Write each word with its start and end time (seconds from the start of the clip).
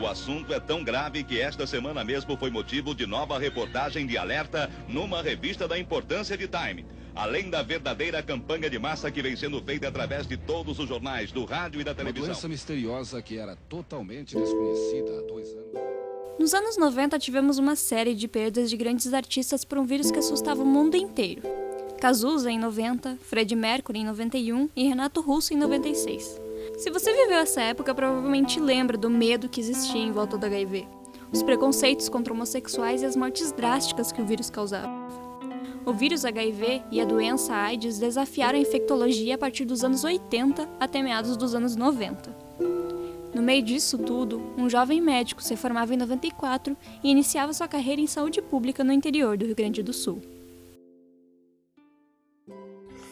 O 0.00 0.06
assunto 0.06 0.52
é 0.52 0.58
tão 0.58 0.82
grave 0.82 1.22
que 1.22 1.40
esta 1.40 1.66
semana 1.66 2.02
mesmo 2.02 2.36
foi 2.36 2.50
motivo 2.50 2.94
de 2.94 3.06
nova 3.06 3.38
reportagem 3.38 4.06
de 4.06 4.18
alerta 4.18 4.68
numa 4.88 5.22
revista 5.22 5.68
da 5.68 5.78
importância 5.78 6.36
de 6.36 6.48
Time. 6.48 6.84
Além 7.14 7.48
da 7.48 7.62
verdadeira 7.62 8.20
campanha 8.20 8.68
de 8.68 8.76
massa 8.76 9.08
que 9.08 9.22
vem 9.22 9.36
sendo 9.36 9.62
feita 9.62 9.86
através 9.86 10.26
de 10.26 10.36
todos 10.36 10.80
os 10.80 10.88
jornais, 10.88 11.30
do 11.30 11.44
rádio 11.44 11.80
e 11.80 11.84
da 11.84 11.94
televisão. 11.94 12.26
Uma 12.26 12.34
doença 12.34 12.48
misteriosa 12.48 13.22
que 13.22 13.38
era 13.38 13.54
totalmente 13.68 14.34
desconhecida 14.34 15.18
há 15.18 15.22
dois 15.22 15.48
anos. 15.50 15.94
Nos 16.40 16.52
anos 16.52 16.76
90 16.76 17.16
tivemos 17.20 17.58
uma 17.58 17.76
série 17.76 18.16
de 18.16 18.26
perdas 18.26 18.68
de 18.68 18.76
grandes 18.76 19.14
artistas 19.14 19.64
por 19.64 19.78
um 19.78 19.84
vírus 19.84 20.10
que 20.10 20.18
assustava 20.18 20.60
o 20.62 20.66
mundo 20.66 20.96
inteiro. 20.96 21.42
Cazuza 22.00 22.50
em 22.50 22.58
90, 22.58 23.16
Fred 23.22 23.54
Mercury 23.54 24.00
em 24.00 24.04
91 24.04 24.68
e 24.74 24.88
Renato 24.88 25.20
Russo 25.20 25.54
em 25.54 25.56
96. 25.56 26.43
Se 26.76 26.90
você 26.90 27.12
viveu 27.12 27.38
essa 27.38 27.60
época, 27.60 27.94
provavelmente 27.94 28.58
lembra 28.58 28.98
do 28.98 29.08
medo 29.08 29.48
que 29.48 29.60
existia 29.60 30.00
em 30.00 30.10
volta 30.10 30.36
do 30.36 30.44
HIV, 30.44 30.88
os 31.32 31.42
preconceitos 31.42 32.08
contra 32.08 32.32
homossexuais 32.32 33.00
e 33.00 33.06
as 33.06 33.14
mortes 33.14 33.52
drásticas 33.52 34.10
que 34.10 34.20
o 34.20 34.26
vírus 34.26 34.50
causava. 34.50 34.92
O 35.86 35.92
vírus 35.92 36.24
HIV 36.24 36.82
e 36.90 37.00
a 37.00 37.04
doença 37.04 37.54
AIDS 37.54 37.98
desafiaram 37.98 38.58
a 38.58 38.60
infectologia 38.60 39.36
a 39.36 39.38
partir 39.38 39.64
dos 39.64 39.84
anos 39.84 40.02
80 40.02 40.68
até 40.80 41.00
meados 41.00 41.36
dos 41.36 41.54
anos 41.54 41.76
90. 41.76 42.34
No 43.32 43.42
meio 43.42 43.62
disso 43.62 43.96
tudo, 43.98 44.42
um 44.56 44.68
jovem 44.68 45.00
médico 45.00 45.42
se 45.42 45.56
formava 45.56 45.94
em 45.94 45.96
94 45.96 46.76
e 47.02 47.10
iniciava 47.10 47.52
sua 47.52 47.68
carreira 47.68 48.00
em 48.00 48.06
saúde 48.06 48.42
pública 48.42 48.82
no 48.82 48.92
interior 48.92 49.36
do 49.36 49.44
Rio 49.44 49.54
Grande 49.54 49.82
do 49.82 49.92
Sul. 49.92 50.33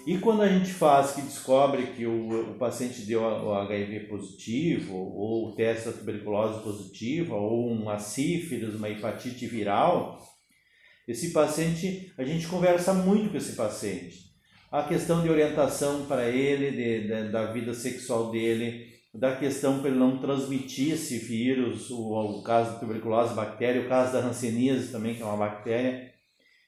E 0.05 0.19
quando 0.19 0.42
a 0.42 0.48
gente 0.48 0.73
faz 0.73 1.12
que 1.12 1.23
descobre 1.23 1.88
que 1.88 2.05
o, 2.06 2.52
o 2.52 2.59
paciente 2.59 3.02
deu 3.02 3.23
o 3.23 3.55
HIV 3.55 4.01
positivo, 4.09 4.97
ou 4.97 5.55
da 5.55 5.92
tuberculose 5.92 6.62
positiva, 6.62 7.37
ou 7.37 7.70
uma 7.70 7.98
sífilis, 7.98 8.75
uma 8.75 8.91
hepatite 8.91 9.47
viral, 9.47 10.20
esse 11.06 11.31
paciente, 11.31 12.12
a 12.19 12.25
gente 12.25 12.48
conversa 12.48 12.92
muito 12.92 13.31
com 13.31 13.36
esse 13.36 13.55
paciente. 13.55 14.33
A 14.72 14.83
questão 14.83 15.22
de 15.22 15.28
orientação 15.28 16.06
para 16.06 16.28
ele, 16.28 16.70
de, 16.70 17.06
de, 17.06 17.31
da 17.31 17.53
vida 17.53 17.72
sexual 17.72 18.31
dele, 18.31 18.91
da 19.14 19.37
questão 19.37 19.81
para 19.81 19.91
ele 19.91 19.98
não 19.98 20.19
transmitir 20.19 20.94
esse 20.94 21.19
vírus, 21.19 21.91
o, 21.91 22.39
o 22.39 22.42
caso 22.42 22.72
da 22.72 22.78
tuberculose 22.78 23.34
bactéria, 23.34 23.83
o 23.83 23.89
caso 23.89 24.14
da 24.14 24.20
hanseníase 24.20 24.91
também, 24.91 25.14
que 25.14 25.22
é 25.22 25.25
uma 25.25 25.37
bactéria. 25.37 26.12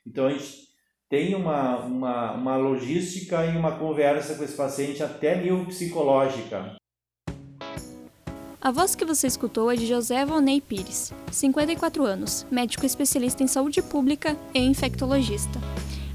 Então 0.07 0.27
a 0.27 0.31
gente 0.31 0.65
tem 1.11 1.35
uma, 1.35 1.79
uma, 1.79 2.33
uma 2.33 2.57
logística 2.57 3.45
e 3.47 3.57
uma 3.57 3.73
conversa 3.79 4.35
com 4.35 4.45
esse 4.45 4.57
paciente 4.57 5.03
até 5.03 5.37
nível 5.37 5.65
psicológica. 5.67 6.77
A 8.61 8.71
voz 8.71 8.95
que 8.95 9.05
você 9.05 9.27
escutou 9.27 9.71
é 9.71 9.77
de 9.77 9.87
José 9.87 10.25
Valnei 10.25 10.59
Pires, 10.59 11.13
54 11.31 12.03
anos, 12.05 12.47
médico 12.51 12.87
especialista 12.87 13.43
em 13.43 13.47
saúde 13.47 13.83
pública 13.83 14.37
e 14.55 14.61
infectologista. 14.61 15.61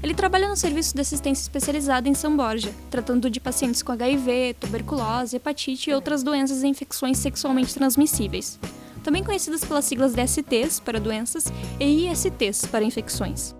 Ele 0.02 0.14
trabalha 0.14 0.48
no 0.48 0.56
serviço 0.56 0.94
de 0.94 1.00
assistência 1.00 1.42
especializada 1.42 2.08
em 2.08 2.14
São 2.14 2.36
Borja, 2.36 2.74
tratando 2.90 3.30
de 3.30 3.38
pacientes 3.38 3.82
com 3.82 3.92
HIV, 3.92 4.56
tuberculose, 4.58 5.36
hepatite 5.36 5.90
e 5.90 5.94
outras 5.94 6.24
doenças 6.24 6.64
e 6.64 6.66
infecções 6.66 7.18
sexualmente 7.18 7.72
transmissíveis, 7.72 8.58
também 9.04 9.22
conhecidas 9.22 9.64
pelas 9.64 9.84
siglas 9.84 10.12
DSTs 10.12 10.80
para 10.80 10.98
doenças 10.98 11.52
e 11.78 12.08
ISTs 12.08 12.66
para 12.66 12.84
infecções. 12.84 13.54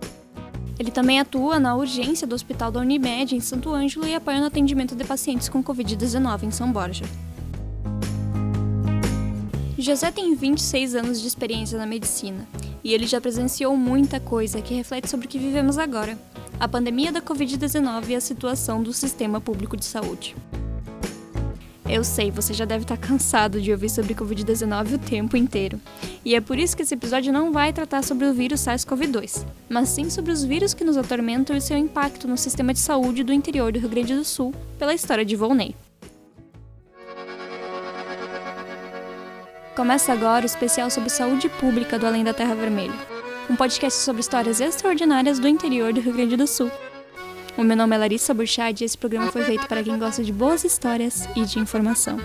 Ele 0.80 0.90
também 0.90 1.20
atua 1.20 1.60
na 1.60 1.76
urgência 1.76 2.26
do 2.26 2.34
Hospital 2.34 2.72
da 2.72 2.80
Unimed 2.80 3.36
em 3.36 3.40
Santo 3.40 3.68
Ângelo 3.68 4.06
e 4.06 4.14
apoia 4.14 4.40
no 4.40 4.46
atendimento 4.46 4.96
de 4.96 5.04
pacientes 5.04 5.46
com 5.46 5.62
Covid-19 5.62 6.44
em 6.44 6.50
São 6.50 6.72
Borja. 6.72 7.04
José 9.76 10.10
tem 10.10 10.34
26 10.34 10.94
anos 10.94 11.20
de 11.20 11.28
experiência 11.28 11.78
na 11.78 11.84
medicina 11.84 12.48
e 12.82 12.94
ele 12.94 13.06
já 13.06 13.20
presenciou 13.20 13.76
muita 13.76 14.18
coisa 14.18 14.62
que 14.62 14.72
reflete 14.72 15.10
sobre 15.10 15.26
o 15.26 15.28
que 15.28 15.38
vivemos 15.38 15.76
agora: 15.76 16.18
a 16.58 16.66
pandemia 16.66 17.12
da 17.12 17.20
Covid-19 17.20 18.08
e 18.08 18.14
a 18.14 18.20
situação 18.20 18.82
do 18.82 18.94
sistema 18.94 19.38
público 19.38 19.76
de 19.76 19.84
saúde. 19.84 20.34
Eu 21.92 22.04
sei, 22.04 22.30
você 22.30 22.54
já 22.54 22.64
deve 22.64 22.84
estar 22.84 22.96
cansado 22.96 23.60
de 23.60 23.72
ouvir 23.72 23.88
sobre 23.88 24.14
Covid-19 24.14 24.94
o 24.94 24.98
tempo 24.98 25.36
inteiro. 25.36 25.80
E 26.24 26.36
é 26.36 26.40
por 26.40 26.56
isso 26.56 26.76
que 26.76 26.84
esse 26.84 26.94
episódio 26.94 27.32
não 27.32 27.50
vai 27.52 27.72
tratar 27.72 28.04
sobre 28.04 28.26
o 28.26 28.32
vírus 28.32 28.60
SARS-CoV-2, 28.60 29.44
mas 29.68 29.88
sim 29.88 30.08
sobre 30.08 30.30
os 30.30 30.44
vírus 30.44 30.72
que 30.72 30.84
nos 30.84 30.96
atormentam 30.96 31.56
e 31.56 31.60
seu 31.60 31.76
impacto 31.76 32.28
no 32.28 32.38
sistema 32.38 32.72
de 32.72 32.78
saúde 32.78 33.24
do 33.24 33.32
interior 33.32 33.72
do 33.72 33.80
Rio 33.80 33.88
Grande 33.88 34.14
do 34.14 34.24
Sul, 34.24 34.54
pela 34.78 34.94
história 34.94 35.24
de 35.24 35.34
Volney. 35.34 35.74
Começa 39.74 40.12
agora 40.12 40.44
o 40.44 40.46
especial 40.46 40.90
sobre 40.90 41.10
saúde 41.10 41.48
pública 41.48 41.98
do 41.98 42.06
Além 42.06 42.22
da 42.22 42.32
Terra 42.32 42.54
Vermelha, 42.54 42.94
um 43.50 43.56
podcast 43.56 43.98
sobre 43.98 44.20
histórias 44.20 44.60
extraordinárias 44.60 45.40
do 45.40 45.48
interior 45.48 45.92
do 45.92 46.00
Rio 46.00 46.12
Grande 46.12 46.36
do 46.36 46.46
Sul. 46.46 46.70
O 47.56 47.62
meu 47.62 47.76
nome 47.76 47.94
é 47.94 47.98
Larissa 47.98 48.32
Burchard 48.32 48.82
e 48.82 48.86
esse 48.86 48.96
programa 48.96 49.30
foi 49.30 49.44
feito 49.44 49.66
para 49.66 49.82
quem 49.82 49.98
gosta 49.98 50.22
de 50.22 50.32
boas 50.32 50.64
histórias 50.64 51.28
e 51.36 51.44
de 51.44 51.58
informação. 51.58 52.18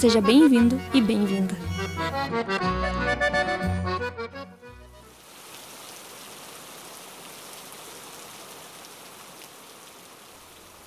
Seja 0.00 0.20
bem-vindo 0.20 0.80
e 0.94 1.00
bem-vinda. 1.00 1.54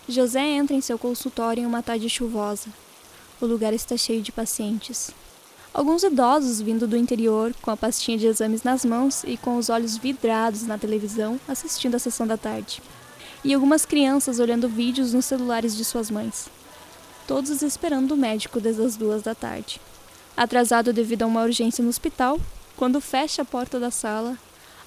José 0.08 0.42
entra 0.42 0.76
em 0.76 0.82
seu 0.82 0.98
consultório 0.98 1.64
em 1.64 1.66
uma 1.66 1.84
tarde 1.84 2.10
chuvosa. 2.10 2.70
O 3.42 3.46
lugar 3.46 3.74
está 3.74 3.98
cheio 3.98 4.22
de 4.22 4.32
pacientes. 4.32 5.12
Alguns 5.76 6.04
idosos 6.04 6.62
vindo 6.62 6.88
do 6.88 6.96
interior, 6.96 7.54
com 7.62 7.70
a 7.70 7.76
pastinha 7.76 8.18
de 8.18 8.26
exames 8.26 8.64
nas 8.64 8.86
mãos 8.86 9.26
e 9.26 9.36
com 9.36 9.58
os 9.58 9.70
olhos 9.70 9.98
vidrados 9.98 10.64
na 10.64 10.78
televisão, 10.78 11.38
assistindo 11.50 11.96
a 11.96 12.00
sessão 12.00 12.26
da 12.26 12.38
tarde. 12.38 12.82
E 13.44 13.54
algumas 13.54 13.86
crianças 13.86 14.40
olhando 14.40 14.70
vídeos 14.70 15.12
nos 15.12 15.26
celulares 15.26 15.76
de 15.76 15.84
suas 15.84 16.10
mães. 16.10 16.48
Todos 17.28 17.62
esperando 17.62 18.14
o 18.14 18.18
médico 18.18 18.62
desde 18.62 18.84
as 18.84 18.96
duas 18.96 19.22
da 19.22 19.36
tarde. 19.36 19.82
Atrasado 20.38 20.94
devido 20.94 21.24
a 21.24 21.28
uma 21.28 21.44
urgência 21.44 21.84
no 21.84 21.90
hospital, 21.90 22.40
quando 22.78 23.02
fecha 23.02 23.42
a 23.42 23.46
porta 23.46 23.78
da 23.78 23.92
sala, 23.92 24.38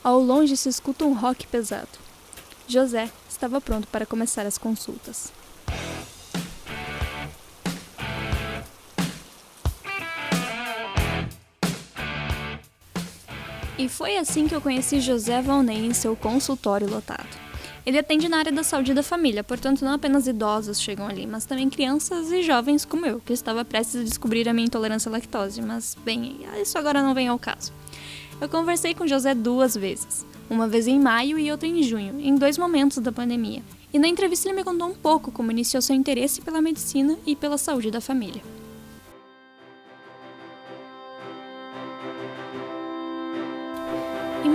ao 0.03 0.19
longe 0.19 0.57
se 0.57 0.71
escuta 0.71 1.05
um 1.05 1.13
rock 1.13 1.47
pesado. 1.49 1.99
José 2.67 3.11
estava 3.29 3.61
pronto 3.61 3.87
para 3.89 4.07
começar 4.07 4.47
as 4.47 4.57
consultas. 4.57 5.38
E 13.79 13.89
foi 13.89 14.17
assim 14.17 14.49
que 14.49 14.55
eu 14.55 14.61
conheci 14.61 15.01
José 15.01 15.41
Valnei 15.41 15.87
em 15.87 15.95
seu 15.95 16.17
consultório 16.17 16.91
lotado. 16.91 17.29
Ele 17.87 17.97
atende 17.97 18.29
na 18.29 18.39
área 18.39 18.51
da 18.51 18.65
saúde 18.65 18.93
da 18.93 19.05
família, 19.05 19.45
portanto 19.45 19.85
não 19.85 19.93
apenas 19.93 20.27
idosos 20.27 20.81
chegam 20.81 21.07
ali, 21.07 21.29
mas 21.29 21.45
também 21.47 21.71
crianças 21.71 22.33
e 22.33 22.43
jovens 22.43 22.85
como 22.85 23.07
eu, 23.07 23.21
que 23.21 23.33
estava 23.33 23.65
prestes 23.65 24.01
a 24.01 24.05
descobrir 24.05 24.49
a 24.49 24.53
minha 24.53 24.67
intolerância 24.67 25.09
à 25.09 25.13
lactose, 25.13 25.63
mas 25.63 25.97
bem, 26.05 26.41
isso 26.61 26.77
agora 26.77 27.01
não 27.05 27.15
vem 27.15 27.29
ao 27.29 27.39
caso. 27.39 27.73
Eu 28.41 28.49
conversei 28.49 28.95
com 28.95 29.07
José 29.07 29.33
duas 29.33 29.77
vezes, 29.77 30.27
uma 30.51 30.67
vez 30.67 30.89
em 30.89 30.99
maio 30.99 31.39
e 31.39 31.51
outra 31.51 31.69
em 31.69 31.81
junho, 31.85 32.21
em 32.21 32.35
dois 32.35 32.59
momentos 32.59 32.99
da 32.99 33.13
pandemia. 33.13 33.63
E 33.95 33.99
na 33.99 34.09
entrevista 34.09 34.49
ele 34.49 34.57
me 34.57 34.65
contou 34.65 34.89
um 34.89 34.95
pouco 34.95 35.31
como 35.31 35.53
iniciou 35.53 35.81
seu 35.81 35.95
interesse 35.95 36.43
pela 36.43 36.61
medicina 36.61 37.17
e 37.25 37.37
pela 37.37 37.57
saúde 37.57 37.93
da 37.93 38.01
família. 38.01 38.43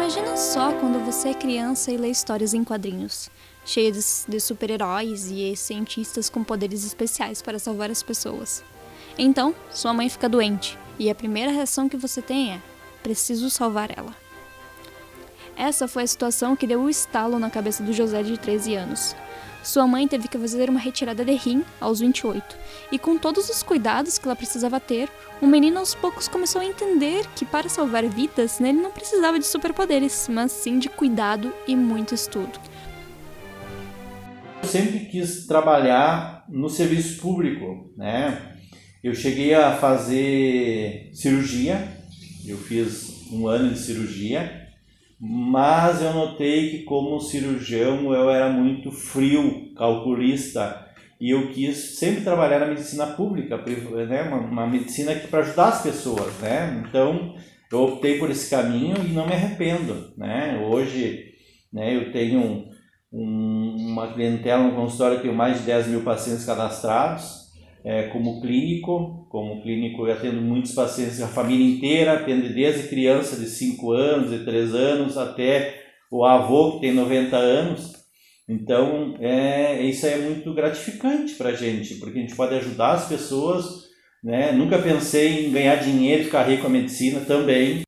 Imagina 0.03 0.35
só 0.35 0.73
quando 0.73 0.99
você 0.99 1.29
é 1.29 1.33
criança 1.33 1.89
e 1.89 1.95
lê 1.95 2.09
histórias 2.09 2.53
em 2.53 2.61
quadrinhos, 2.61 3.29
cheias 3.63 4.25
de 4.27 4.37
super-heróis 4.37 5.31
e 5.31 5.55
cientistas 5.55 6.29
com 6.29 6.43
poderes 6.43 6.83
especiais 6.83 7.41
para 7.41 7.57
salvar 7.57 7.89
as 7.89 8.03
pessoas. 8.03 8.65
Então, 9.17 9.55
sua 9.71 9.93
mãe 9.93 10.09
fica 10.09 10.27
doente 10.27 10.77
e 10.99 11.09
a 11.09 11.15
primeira 11.15 11.53
reação 11.53 11.87
que 11.87 11.95
você 11.95 12.21
tem 12.21 12.51
é: 12.51 12.61
preciso 13.01 13.49
salvar 13.49 13.97
ela. 13.97 14.13
Essa 15.55 15.87
foi 15.87 16.03
a 16.03 16.07
situação 16.07 16.53
que 16.53 16.67
deu 16.67 16.81
o 16.81 16.89
estalo 16.89 17.39
na 17.39 17.49
cabeça 17.49 17.81
do 17.81 17.93
José 17.93 18.23
de 18.23 18.37
13 18.37 18.75
anos. 18.75 19.15
Sua 19.63 19.87
mãe 19.87 20.05
teve 20.09 20.27
que 20.27 20.37
fazer 20.37 20.69
uma 20.69 20.79
retirada 20.79 21.23
de 21.23 21.31
rim 21.31 21.63
aos 21.79 22.01
28, 22.01 22.57
e 22.91 22.99
com 22.99 23.17
todos 23.17 23.49
os 23.49 23.63
cuidados 23.63 24.17
que 24.17 24.27
ela 24.27 24.35
precisava 24.35 24.77
ter, 24.77 25.09
o 25.41 25.47
menino 25.47 25.79
aos 25.79 25.95
poucos 25.95 26.27
começou 26.27 26.59
a 26.59 26.65
entender 26.65 27.25
que 27.33 27.45
para 27.45 27.69
salvar 27.69 28.05
vidas, 28.05 28.59
ele 28.59 28.73
não 28.73 28.91
precisava 28.91 29.39
de 29.39 29.45
superpoderes, 29.45 30.27
mas 30.29 30.51
sim 30.51 30.79
de 30.79 30.89
cuidado 30.89 31.53
e 31.65 31.77
muito 31.77 32.13
estudo. 32.13 32.59
Eu 34.61 34.67
sempre 34.67 34.99
quis 35.05 35.47
trabalhar 35.47 36.45
no 36.49 36.69
serviço 36.69 37.21
público, 37.21 37.93
né? 37.95 38.57
Eu 39.01 39.15
cheguei 39.15 39.53
a 39.53 39.77
fazer 39.77 41.09
cirurgia, 41.13 41.87
eu 42.45 42.57
fiz 42.57 43.29
um 43.31 43.47
ano 43.47 43.73
de 43.73 43.79
cirurgia, 43.79 44.62
mas 45.19 46.01
eu 46.01 46.13
notei 46.13 46.69
que 46.69 46.83
como 46.83 47.19
cirurgião 47.19 48.13
eu 48.13 48.29
era 48.29 48.49
muito 48.49 48.91
frio, 48.91 49.73
calculista 49.75 50.83
e 51.19 51.29
eu 51.29 51.51
quis 51.51 51.97
sempre 51.97 52.21
trabalhar 52.21 52.59
na 52.59 52.65
medicina 52.65 53.07
pública, 53.07 53.57
né, 53.57 54.23
uma, 54.23 54.37
uma 54.39 54.67
medicina 54.67 55.15
para 55.15 55.39
ajudar 55.39 55.69
as 55.69 55.81
pessoas, 55.81 56.33
né? 56.39 56.83
Então 56.85 57.35
eu 57.71 57.83
optei 57.83 58.19
por 58.19 58.29
esse 58.29 58.49
caminho 58.49 58.97
e 58.97 59.13
não 59.13 59.25
me 59.25 59.33
arrependo, 59.33 60.11
né? 60.17 60.61
Hoje, 60.69 61.31
né, 61.71 61.95
eu 61.95 62.11
tenho 62.11 62.39
um, 62.41 62.69
um, 63.11 63.75
uma 63.91 64.11
clientela 64.11 64.63
no 64.63 64.75
consultório 64.75 65.21
que 65.21 65.27
tem 65.27 65.33
mais 65.33 65.59
de 65.59 65.63
10 65.63 65.87
mil 65.87 66.01
pacientes 66.01 66.45
cadastrados, 66.45 67.42
é, 67.83 68.03
como 68.03 68.41
clínico, 68.41 69.27
como 69.29 69.61
clínico 69.61 70.07
eu 70.07 70.13
atendo 70.13 70.41
muitos 70.41 70.73
pacientes, 70.73 71.21
a 71.21 71.27
família 71.27 71.75
inteira, 71.75 72.13
atendo 72.13 72.53
desde 72.53 72.87
criança 72.87 73.35
de 73.39 73.47
5 73.47 73.91
anos, 73.91 74.29
de 74.29 74.45
3 74.45 74.73
anos, 74.73 75.17
até 75.17 75.81
o 76.11 76.23
avô 76.23 76.73
que 76.73 76.81
tem 76.81 76.93
90 76.93 77.35
anos, 77.35 78.03
então, 78.47 79.15
é, 79.21 79.81
isso 79.83 80.05
é 80.05 80.17
muito 80.17 80.53
gratificante 80.53 81.33
para 81.35 81.49
a 81.49 81.55
gente, 81.55 81.95
porque 81.95 82.19
a 82.19 82.21
gente 82.21 82.35
pode 82.35 82.53
ajudar 82.55 82.93
as 82.93 83.07
pessoas. 83.07 83.83
Né? 84.21 84.51
Nunca 84.51 84.77
pensei 84.79 85.47
em 85.47 85.51
ganhar 85.51 85.75
dinheiro 85.77 86.21
e 86.21 86.25
ficar 86.25 86.43
rico 86.43 86.61
com 86.61 86.67
a 86.67 86.71
medicina 86.71 87.21
também. 87.21 87.83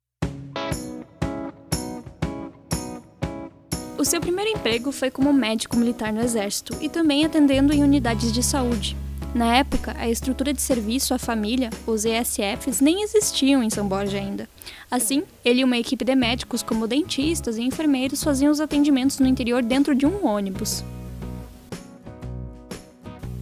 O 3.98 4.04
seu 4.04 4.20
primeiro 4.20 4.50
emprego 4.50 4.92
foi 4.92 5.10
como 5.10 5.32
médico 5.32 5.76
militar 5.76 6.12
no 6.12 6.20
Exército 6.20 6.76
e 6.80 6.88
também 6.88 7.24
atendendo 7.24 7.72
em 7.72 7.82
unidades 7.82 8.32
de 8.32 8.42
saúde. 8.42 8.96
Na 9.34 9.56
época, 9.56 9.94
a 9.98 10.08
estrutura 10.08 10.52
de 10.52 10.62
serviço 10.62 11.12
à 11.12 11.18
família, 11.18 11.70
os 11.86 12.04
ESFs, 12.04 12.80
nem 12.80 13.02
existiam 13.02 13.62
em 13.62 13.68
São 13.68 13.86
Borja 13.86 14.16
ainda. 14.16 14.48
Assim, 14.90 15.24
ele 15.44 15.60
e 15.60 15.64
uma 15.64 15.76
equipe 15.76 16.04
de 16.04 16.14
médicos, 16.14 16.62
como 16.62 16.86
dentistas 16.86 17.58
e 17.58 17.62
enfermeiros, 17.62 18.24
faziam 18.24 18.50
os 18.50 18.60
atendimentos 18.60 19.18
no 19.18 19.26
interior 19.26 19.62
dentro 19.62 19.94
de 19.94 20.06
um 20.06 20.26
ônibus. 20.26 20.82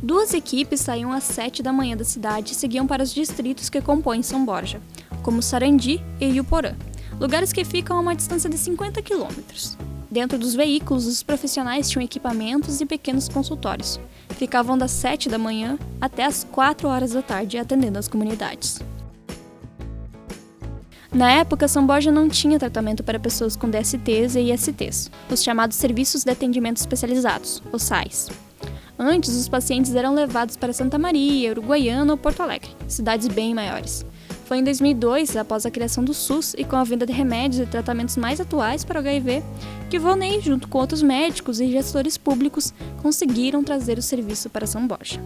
Duas 0.03 0.35
equipes 0.35 0.81
saíam 0.81 1.13
às 1.13 1.25
7 1.25 1.63
da 1.63 1.73
manhã 1.73 1.97
da 1.97 2.05
cidade 2.05 2.53
e 2.53 2.55
seguiam 2.55 2.87
para 2.87 3.03
os 3.03 3.15
distritos 3.15 3.71
que 3.71 3.81
compõem 3.81 4.23
São 4.23 4.45
Borja, 4.45 4.79
como 5.23 5.41
Sarandi 5.41 5.99
e 6.21 6.27
Iuporã, 6.27 6.75
lugares 7.19 7.55
que 7.55 7.65
ficam 7.65 7.97
a 7.97 8.01
uma 8.01 8.15
distância 8.15 8.51
de 8.51 8.59
50 8.59 9.01
quilômetros. 9.01 9.79
Dentro 10.11 10.39
dos 10.39 10.55
veículos, 10.55 11.07
os 11.07 11.23
profissionais 11.23 11.89
tinham 11.89 12.05
equipamentos 12.05 12.81
e 12.81 12.87
pequenos 12.87 13.29
consultórios. 13.29 13.99
Ficavam 14.37 14.77
das 14.77 14.91
7 14.91 15.29
da 15.29 15.39
manhã 15.39 15.79
até 16.01 16.25
as 16.25 16.45
4 16.45 16.89
horas 16.89 17.13
da 17.13 17.23
tarde 17.23 17.59
atendendo 17.59 17.99
as 17.99 18.09
comunidades. 18.09 18.81
Na 21.13 21.31
época, 21.31 21.69
São 21.69 21.87
Borja 21.87 22.11
não 22.11 22.29
tinha 22.29 22.59
tratamento 22.59 23.05
para 23.05 23.21
pessoas 23.21 23.55
com 23.55 23.71
DSTs 23.71 24.35
e 24.35 24.53
ISTs, 24.53 25.11
os 25.31 25.45
chamados 25.45 25.77
Serviços 25.77 26.25
de 26.25 26.33
Atendimento 26.33 26.79
Especializados, 26.79 27.63
os 27.71 27.85
SAIs. 27.85 28.29
Antes, 28.99 29.31
os 29.37 29.49
pacientes 29.49 29.95
eram 29.95 30.13
levados 30.13 30.57
para 30.57 30.73
Santa 30.73 30.99
Maria, 30.99 31.53
Uruguaiana 31.53 32.13
ou 32.13 32.19
Porto 32.19 32.43
Alegre, 32.43 32.71
cidades 32.89 33.29
bem 33.29 33.55
maiores. 33.55 34.05
Foi 34.45 34.59
em 34.59 34.65
2002, 34.65 35.37
após 35.37 35.65
a 35.65 35.71
criação 35.71 36.05
do 36.05 36.13
SUS 36.13 36.55
e 36.59 36.65
com 36.65 36.77
a 36.77 36.85
venda 36.85 37.07
de 37.07 37.13
remédios 37.13 37.63
e 37.63 37.67
tratamentos 37.67 38.17
mais 38.19 38.41
atuais 38.41 38.85
para 38.85 38.99
o 38.99 39.01
HIV, 39.01 39.43
que 39.89 39.99
Volney, 39.99 40.39
junto 40.41 40.69
com 40.69 40.79
outros 40.79 41.03
médicos 41.03 41.61
e 41.61 41.71
gestores 41.71 42.19
públicos, 42.19 42.75
conseguiram 43.01 43.65
trazer 43.65 43.97
o 43.97 44.03
serviço 44.03 44.51
para 44.51 44.67
São 44.67 44.87
Borja. 44.87 45.19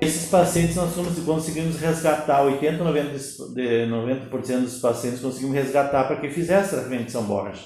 Esses 0.00 0.30
pacientes 0.30 0.76
nós 0.76 0.94
conseguimos 1.26 1.76
resgatar, 1.80 2.42
80, 2.44 2.84
90%, 2.84 3.88
90 3.88 4.60
dos 4.60 4.78
pacientes 4.78 5.18
conseguimos 5.18 5.56
resgatar 5.56 6.04
para 6.04 6.16
que 6.20 6.30
fizesse 6.30 6.70
tratamento 6.70 7.06
de 7.06 7.12
São 7.12 7.24
Borja. 7.24 7.62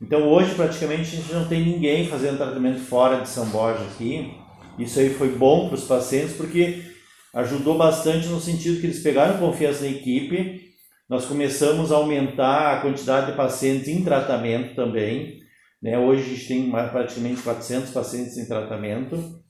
Então 0.00 0.26
hoje 0.28 0.54
praticamente 0.54 1.02
a 1.02 1.20
gente 1.20 1.32
não 1.32 1.46
tem 1.46 1.62
ninguém 1.62 2.08
fazendo 2.08 2.38
tratamento 2.38 2.80
fora 2.80 3.20
de 3.20 3.28
São 3.28 3.44
Borja 3.46 3.82
aqui. 3.82 4.32
Isso 4.78 4.98
aí 4.98 5.10
foi 5.10 5.28
bom 5.28 5.68
para 5.68 5.74
os 5.74 5.84
pacientes 5.84 6.34
porque 6.34 6.96
ajudou 7.34 7.76
bastante 7.76 8.26
no 8.28 8.40
sentido 8.40 8.80
que 8.80 8.86
eles 8.86 9.02
pegaram 9.02 9.38
confiança 9.38 9.84
na 9.84 9.90
equipe, 9.90 10.68
nós 11.08 11.24
começamos 11.24 11.90
a 11.90 11.96
aumentar 11.96 12.74
a 12.74 12.80
quantidade 12.80 13.30
de 13.30 13.36
pacientes 13.36 13.88
em 13.88 14.04
tratamento 14.04 14.74
também, 14.74 15.38
né? 15.82 15.98
hoje 15.98 16.22
a 16.22 16.34
gente 16.34 16.48
tem 16.48 16.70
praticamente 16.70 17.42
400 17.42 17.90
pacientes 17.90 18.36
em 18.36 18.46
tratamento, 18.46 19.40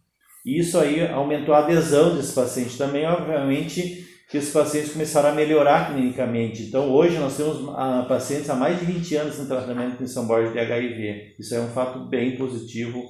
e 0.44 0.58
isso 0.58 0.78
aí 0.78 1.06
aumentou 1.08 1.54
a 1.54 1.58
adesão 1.58 2.16
desses 2.16 2.32
pacientes 2.32 2.76
também, 2.78 3.06
obviamente 3.06 4.06
que 4.28 4.36
esses 4.36 4.52
pacientes 4.52 4.92
começaram 4.92 5.31
a 5.31 5.34
melhorar 5.34 5.90
clinicamente. 5.90 6.64
Então, 6.64 6.90
hoje 6.92 7.16
nós 7.16 7.36
temos 7.36 7.66
ah, 7.74 8.04
pacientes 8.06 8.50
há 8.50 8.54
mais 8.54 8.78
de 8.78 8.84
20 8.84 9.16
anos 9.16 9.38
em 9.38 9.46
tratamento 9.46 10.02
em 10.02 10.06
São 10.06 10.26
Borja 10.26 10.52
de 10.52 10.58
HIV. 10.58 11.36
Isso 11.38 11.54
é 11.54 11.60
um 11.60 11.69
fato 11.69 12.00
bem 12.00 12.36
positivo 12.36 13.02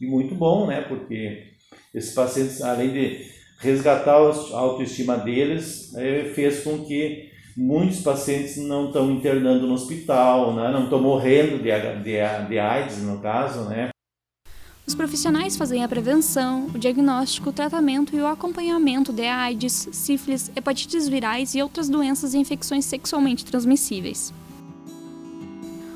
e 0.00 0.06
muito 0.06 0.34
bom, 0.34 0.66
né? 0.66 0.80
Porque 0.80 1.52
esses 1.94 2.14
pacientes, 2.14 2.62
além 2.62 2.90
de 2.90 3.18
resgatar 3.62 4.16
a 4.16 4.58
autoestima 4.58 5.16
deles 5.16 5.94
é, 5.94 6.32
fez 6.34 6.64
com 6.64 6.84
que 6.84 7.30
muitos 7.56 8.00
pacientes 8.00 8.56
não 8.56 8.88
estão 8.88 9.10
internando 9.12 9.66
no 9.66 9.74
hospital, 9.74 10.52
né? 10.54 10.70
não 10.72 10.84
estão 10.84 11.00
morrendo 11.00 11.58
de, 11.58 11.70
de, 12.02 12.48
de 12.48 12.58
AIDS, 12.58 13.02
no 13.02 13.20
caso, 13.20 13.68
né? 13.68 13.90
Os 14.84 14.96
profissionais 14.96 15.56
fazem 15.56 15.84
a 15.84 15.88
prevenção, 15.88 16.66
o 16.74 16.78
diagnóstico, 16.78 17.50
o 17.50 17.52
tratamento 17.52 18.16
e 18.16 18.20
o 18.20 18.26
acompanhamento 18.26 19.12
de 19.12 19.22
AIDS, 19.22 19.88
sífilis, 19.92 20.50
hepatites 20.56 21.08
virais 21.08 21.54
e 21.54 21.62
outras 21.62 21.88
doenças 21.88 22.34
e 22.34 22.38
infecções 22.38 22.84
sexualmente 22.84 23.44
transmissíveis. 23.44 24.34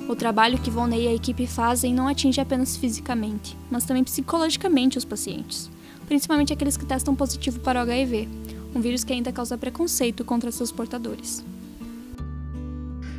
O 0.09 0.15
trabalho 0.15 0.59
que 0.59 0.71
Volney 0.71 1.07
e 1.07 1.09
a 1.09 1.15
equipe 1.15 1.49
fazem 1.49 1.93
não 1.93 2.07
atinge 2.07 2.41
apenas 2.41 2.77
fisicamente, 2.77 3.57
mas 3.69 3.85
também 3.85 4.05
psicologicamente 4.05 4.97
os 4.97 5.05
pacientes 5.05 5.69
principalmente 6.07 6.53
aqueles 6.53 6.77
que 6.77 6.87
testam 6.87 7.15
positivo 7.15 7.61
para 7.61 7.81
o 7.81 7.83
HIV, 7.83 8.29
um 8.75 8.81
vírus 8.81 9.05
que 9.05 9.13
ainda 9.13 9.33
causa 9.33 9.59
preconceito 9.59 10.25
contra 10.25 10.51
seus 10.51 10.73
portadores. 10.73 11.45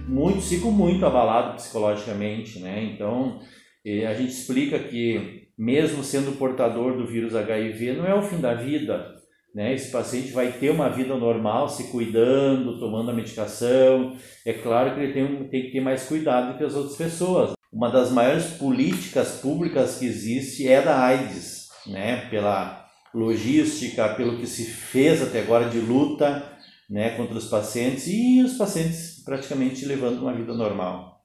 Muitos 0.07 0.47
ficam 0.47 0.71
muito 0.71 1.05
abalados 1.05 1.63
psicologicamente, 1.63 2.59
né? 2.59 2.91
Então, 2.93 3.39
a 3.85 4.13
gente 4.13 4.31
explica 4.31 4.79
que 4.79 5.47
mesmo 5.57 6.03
sendo 6.03 6.37
portador 6.37 6.95
do 6.95 7.07
vírus 7.07 7.35
HIV, 7.35 7.93
não 7.93 8.05
é 8.05 8.13
o 8.13 8.21
fim 8.21 8.37
da 8.37 8.53
vida, 8.53 9.15
né? 9.53 9.73
Esse 9.73 9.91
paciente 9.91 10.31
vai 10.31 10.51
ter 10.51 10.69
uma 10.69 10.87
vida 10.87 11.15
normal, 11.15 11.67
se 11.67 11.85
cuidando, 11.85 12.79
tomando 12.79 13.09
a 13.09 13.13
medicação. 13.13 14.15
É 14.45 14.53
claro 14.53 14.93
que 14.93 15.01
ele 15.01 15.13
tem, 15.13 15.49
tem 15.49 15.63
que 15.63 15.71
ter 15.71 15.81
mais 15.81 16.03
cuidado 16.03 16.51
do 16.53 16.57
que 16.57 16.63
as 16.63 16.75
outras 16.75 16.95
pessoas. 16.95 17.53
Uma 17.73 17.89
das 17.89 18.11
maiores 18.11 18.45
políticas 18.51 19.39
públicas 19.41 19.97
que 19.97 20.05
existe 20.05 20.67
é 20.67 20.81
da 20.81 21.03
AIDS, 21.03 21.56
né, 21.87 22.27
pela 22.29 22.85
logística, 23.13 24.09
pelo 24.09 24.37
que 24.37 24.45
se 24.45 24.65
fez 24.65 25.21
até 25.21 25.41
agora 25.41 25.69
de 25.69 25.79
luta 25.79 26.57
né, 26.89 27.11
contra 27.17 27.37
os 27.37 27.45
pacientes 27.45 28.07
e 28.07 28.41
os 28.43 28.53
pacientes 28.53 29.21
praticamente 29.25 29.85
levando 29.85 30.21
uma 30.21 30.33
vida 30.33 30.53
normal. 30.53 31.21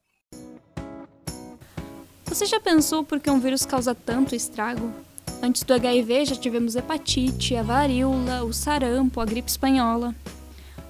Você 2.24 2.46
já 2.46 2.58
pensou 2.58 3.04
por 3.04 3.20
que 3.20 3.30
um 3.30 3.38
vírus 3.38 3.66
causa 3.66 3.94
tanto 3.94 4.34
estrago? 4.34 4.90
Antes 5.42 5.64
do 5.64 5.74
HIV 5.74 6.24
já 6.24 6.36
tivemos 6.36 6.76
hepatite, 6.76 7.56
a 7.56 7.62
varíola, 7.62 8.44
o 8.44 8.52
sarampo, 8.52 9.20
a 9.20 9.24
gripe 9.24 9.50
espanhola. 9.50 10.14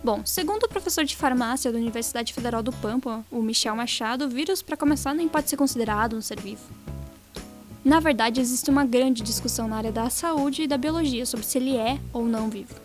Bom, 0.05 0.23
segundo 0.25 0.64
o 0.64 0.69
professor 0.69 1.05
de 1.05 1.17
farmácia 1.17 1.73
da 1.73 1.79
Universidade 1.79 2.33
Federal 2.33 2.62
do 2.62 2.73
Pampa, 2.73 3.25
o 3.31 3.41
Michel 3.41 3.75
Machado, 3.76 4.25
o 4.25 4.29
vírus, 4.29 4.61
para 4.61 4.76
começar, 4.76 5.14
nem 5.14 5.29
pode 5.29 5.49
ser 5.49 5.57
considerado 5.57 6.17
um 6.17 6.21
ser 6.21 6.41
vivo. 6.41 6.62
Na 7.85 7.99
verdade, 7.99 8.41
existe 8.41 8.71
uma 8.71 8.85
grande 8.85 9.25
discussão 9.25 9.67
na 9.67 9.77
área 9.77 9.91
da 9.91 10.09
saúde 10.09 10.62
e 10.62 10.67
da 10.69 10.79
biologia 10.79 11.27
sobre 11.27 11.45
se 11.45 11.59
ele 11.59 11.77
é 11.77 11.99
ou 12.12 12.25
não 12.25 12.49
vivo. 12.49 12.77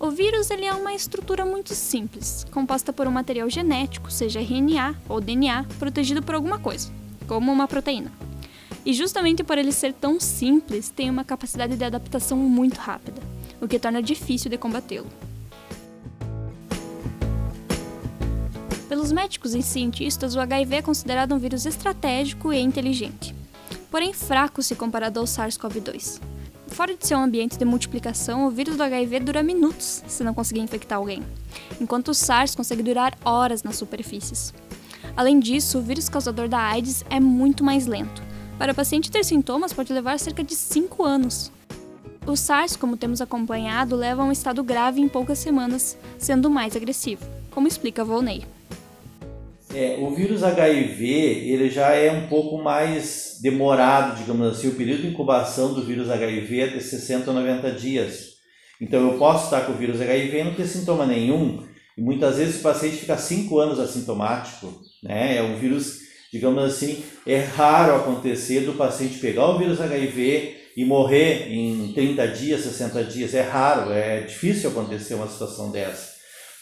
O 0.00 0.10
vírus 0.10 0.50
ele 0.50 0.64
é 0.64 0.72
uma 0.72 0.94
estrutura 0.94 1.44
muito 1.44 1.74
simples, 1.74 2.46
composta 2.50 2.94
por 2.94 3.06
um 3.06 3.10
material 3.10 3.48
genético, 3.50 4.10
seja 4.10 4.40
RNA 4.40 4.94
ou 5.06 5.20
DNA, 5.20 5.66
protegido 5.78 6.22
por 6.22 6.34
alguma 6.34 6.58
coisa, 6.58 6.90
como 7.26 7.52
uma 7.52 7.68
proteína. 7.68 8.10
E 8.86 8.94
justamente 8.94 9.44
por 9.44 9.58
ele 9.58 9.72
ser 9.72 9.92
tão 9.92 10.18
simples, 10.18 10.88
tem 10.88 11.10
uma 11.10 11.24
capacidade 11.24 11.76
de 11.76 11.84
adaptação 11.84 12.38
muito 12.38 12.78
rápida, 12.78 13.20
o 13.60 13.68
que 13.68 13.78
torna 13.78 14.02
difícil 14.02 14.50
de 14.50 14.56
combatê-lo. 14.56 15.08
Pelos 18.88 19.12
médicos 19.12 19.54
e 19.54 19.62
cientistas, 19.62 20.34
o 20.34 20.40
HIV 20.40 20.76
é 20.76 20.82
considerado 20.82 21.34
um 21.34 21.38
vírus 21.38 21.66
estratégico 21.66 22.50
e 22.50 22.58
inteligente 22.58 23.34
porém 23.96 24.12
fraco 24.12 24.62
se 24.62 24.74
comparado 24.74 25.18
ao 25.18 25.24
SARS-CoV-2. 25.24 26.20
Fora 26.66 26.94
de 26.94 27.06
seu 27.06 27.18
ambiente 27.18 27.56
de 27.56 27.64
multiplicação, 27.64 28.46
o 28.46 28.50
vírus 28.50 28.76
do 28.76 28.82
HIV 28.82 29.20
dura 29.20 29.42
minutos 29.42 30.04
se 30.06 30.22
não 30.22 30.34
conseguir 30.34 30.60
infectar 30.60 30.98
alguém, 30.98 31.22
enquanto 31.80 32.08
o 32.08 32.14
SARS 32.14 32.54
consegue 32.54 32.82
durar 32.82 33.16
horas 33.24 33.62
nas 33.62 33.76
superfícies. 33.76 34.52
Além 35.16 35.40
disso, 35.40 35.78
o 35.78 35.82
vírus 35.82 36.10
causador 36.10 36.46
da 36.46 36.58
AIDS 36.58 37.06
é 37.08 37.18
muito 37.18 37.64
mais 37.64 37.86
lento. 37.86 38.22
Para 38.58 38.72
o 38.72 38.74
paciente 38.74 39.10
ter 39.10 39.24
sintomas, 39.24 39.72
pode 39.72 39.94
levar 39.94 40.20
cerca 40.20 40.44
de 40.44 40.54
5 40.54 41.02
anos. 41.02 41.50
O 42.26 42.36
SARS, 42.36 42.76
como 42.76 42.98
temos 42.98 43.22
acompanhado, 43.22 43.96
leva 43.96 44.20
a 44.20 44.26
um 44.26 44.32
estado 44.32 44.62
grave 44.62 45.00
em 45.00 45.08
poucas 45.08 45.38
semanas, 45.38 45.96
sendo 46.18 46.50
mais 46.50 46.76
agressivo, 46.76 47.24
como 47.50 47.66
explica 47.66 48.04
Volney. 48.04 48.44
É, 49.76 49.98
o 50.00 50.10
vírus 50.14 50.42
HIV 50.42 51.04
ele 51.04 51.68
já 51.68 51.90
é 51.90 52.10
um 52.10 52.28
pouco 52.28 52.56
mais 52.56 53.38
demorado, 53.42 54.16
digamos 54.16 54.48
assim. 54.48 54.68
O 54.68 54.74
período 54.74 55.02
de 55.02 55.08
incubação 55.08 55.74
do 55.74 55.84
vírus 55.84 56.08
HIV 56.08 56.60
é 56.60 56.66
de 56.68 56.82
60 56.82 57.30
a 57.30 57.34
90 57.34 57.72
dias. 57.72 58.36
Então 58.80 59.06
eu 59.06 59.18
posso 59.18 59.44
estar 59.44 59.66
com 59.66 59.72
o 59.72 59.76
vírus 59.76 60.00
HIV 60.00 60.38
e 60.40 60.44
não 60.44 60.54
ter 60.54 60.66
sintoma 60.66 61.04
nenhum. 61.04 61.62
E 61.94 62.00
muitas 62.00 62.38
vezes 62.38 62.58
o 62.58 62.62
paciente 62.62 62.96
fica 62.96 63.18
5 63.18 63.58
anos 63.58 63.78
assintomático. 63.78 64.80
Né? 65.02 65.36
É 65.36 65.42
um 65.42 65.56
vírus, 65.56 65.98
digamos 66.32 66.64
assim, 66.64 67.04
é 67.26 67.40
raro 67.40 67.96
acontecer 67.96 68.60
do 68.60 68.72
paciente 68.72 69.18
pegar 69.18 69.46
o 69.50 69.58
vírus 69.58 69.78
HIV 69.78 70.56
e 70.74 70.86
morrer 70.86 71.52
em 71.52 71.92
30 71.92 72.28
dias, 72.28 72.62
60 72.62 73.04
dias. 73.04 73.34
É 73.34 73.42
raro, 73.42 73.92
é 73.92 74.20
difícil 74.22 74.70
acontecer 74.70 75.12
uma 75.12 75.28
situação 75.28 75.70
dessa. 75.70 76.15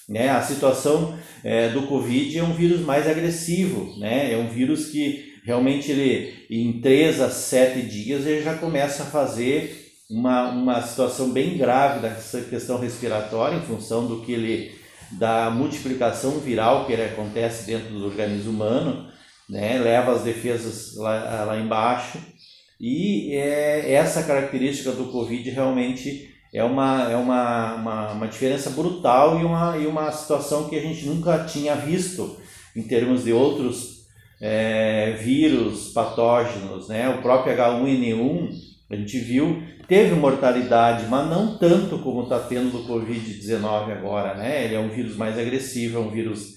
Né? 0.09 0.29
A 0.29 0.43
situação 0.43 1.19
é, 1.43 1.69
do 1.71 1.87
Covid 1.87 2.39
é 2.39 2.43
um 2.43 2.53
vírus 2.53 2.81
mais 2.81 3.09
agressivo, 3.09 3.99
né? 3.99 4.33
é 4.33 4.37
um 4.37 4.49
vírus 4.49 4.87
que 4.87 5.35
realmente 5.45 5.91
ele, 5.91 6.47
em 6.51 6.81
3 6.81 7.21
a 7.21 7.31
7 7.31 7.83
dias 7.83 8.27
ele 8.27 8.43
já 8.43 8.55
começa 8.55 9.05
a 9.05 9.07
fazer 9.07 9.83
uma, 10.11 10.51
uma 10.51 10.83
situação 10.83 11.31
bem 11.31 11.57
grave 11.57 12.01
dessa 12.01 12.41
questão 12.43 12.79
respiratória 12.79 13.57
em 13.57 13.63
função 13.63 14.07
do 14.07 14.23
que 14.23 14.33
ele 14.33 14.85
da 15.13 15.51
multiplicação 15.51 16.39
viral 16.41 16.87
que 16.87 16.93
ele 16.93 17.05
acontece 17.05 17.67
dentro 17.67 17.91
do 17.91 18.07
organismo 18.07 18.51
humano, 18.51 19.09
né? 19.49 19.79
leva 19.79 20.13
as 20.13 20.23
defesas 20.23 20.97
lá, 20.97 21.45
lá 21.45 21.59
embaixo 21.59 22.19
e 22.81 23.33
é, 23.33 23.93
essa 23.93 24.23
característica 24.23 24.93
do 24.93 25.11
Covid 25.13 25.49
realmente 25.51 26.34
é 26.55 26.63
uma, 26.63 27.11
é 27.11 27.17
uma, 27.17 27.75
uma, 27.75 28.13
uma, 28.13 28.29
diferença 28.29 28.71
brutal 28.71 29.41
e 29.41 29.45
uma, 29.45 29.77
e 29.77 29.89
uma 29.89 30.13
situação 30.13 30.69
que 30.69 30.77
a 30.77 30.81
gente 30.81 31.05
nunca 31.05 31.41
tinha 31.41 31.75
visto 31.75 32.39
em 32.77 32.83
termos 32.85 33.25
de 33.25 33.33
outros 33.33 34.07
é, 34.41 35.17
vírus 35.21 35.89
patógenos. 35.93 36.89
Né? 36.89 37.09
O 37.09 37.21
próprio 37.21 37.57
H1N1, 37.57 38.51
a 38.89 38.95
gente 38.95 39.19
viu, 39.19 39.65
teve 39.89 40.15
mortalidade, 40.15 41.07
mas 41.09 41.29
não 41.29 41.59
tanto 41.59 41.99
como 41.99 42.23
está 42.23 42.39
tendo 42.39 42.71
do 42.71 42.87
Covid-19 42.87 43.91
agora. 43.91 44.35
Né? 44.35 44.67
Ele 44.67 44.77
é 44.77 44.81
um 44.81 44.91
vírus 44.91 45.17
mais 45.17 45.37
agressivo, 45.37 45.99
é 45.99 46.01
um 46.01 46.11
vírus 46.11 46.55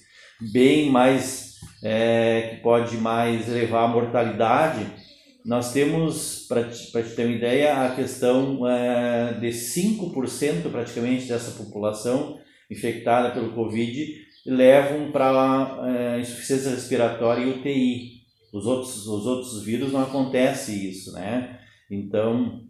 bem 0.53 0.91
mais, 0.91 1.55
é, 1.83 2.51
que 2.51 2.61
pode 2.61 2.97
mais 2.97 3.47
levar 3.47 3.85
à 3.85 3.87
mortalidade 3.87 5.06
nós 5.47 5.71
temos, 5.71 6.45
para 6.49 6.65
te, 6.65 6.91
te 6.91 7.15
ter 7.15 7.25
uma 7.25 7.33
ideia, 7.33 7.85
a 7.85 7.95
questão 7.95 8.67
é, 8.67 9.31
de 9.39 9.47
5% 9.47 10.69
praticamente 10.69 11.29
dessa 11.29 11.51
população 11.51 12.37
infectada 12.69 13.31
pelo 13.31 13.53
Covid 13.53 14.13
levam 14.45 15.09
para 15.09 15.85
é, 15.87 16.19
insuficiência 16.19 16.71
respiratória 16.71 17.45
e 17.45 17.49
UTI. 17.49 18.17
Os 18.51 18.65
outros, 18.65 19.07
os 19.07 19.25
outros 19.25 19.63
vírus 19.63 19.93
não 19.93 20.03
acontece 20.03 20.89
isso, 20.89 21.13
né? 21.13 21.57
Então, 21.89 22.63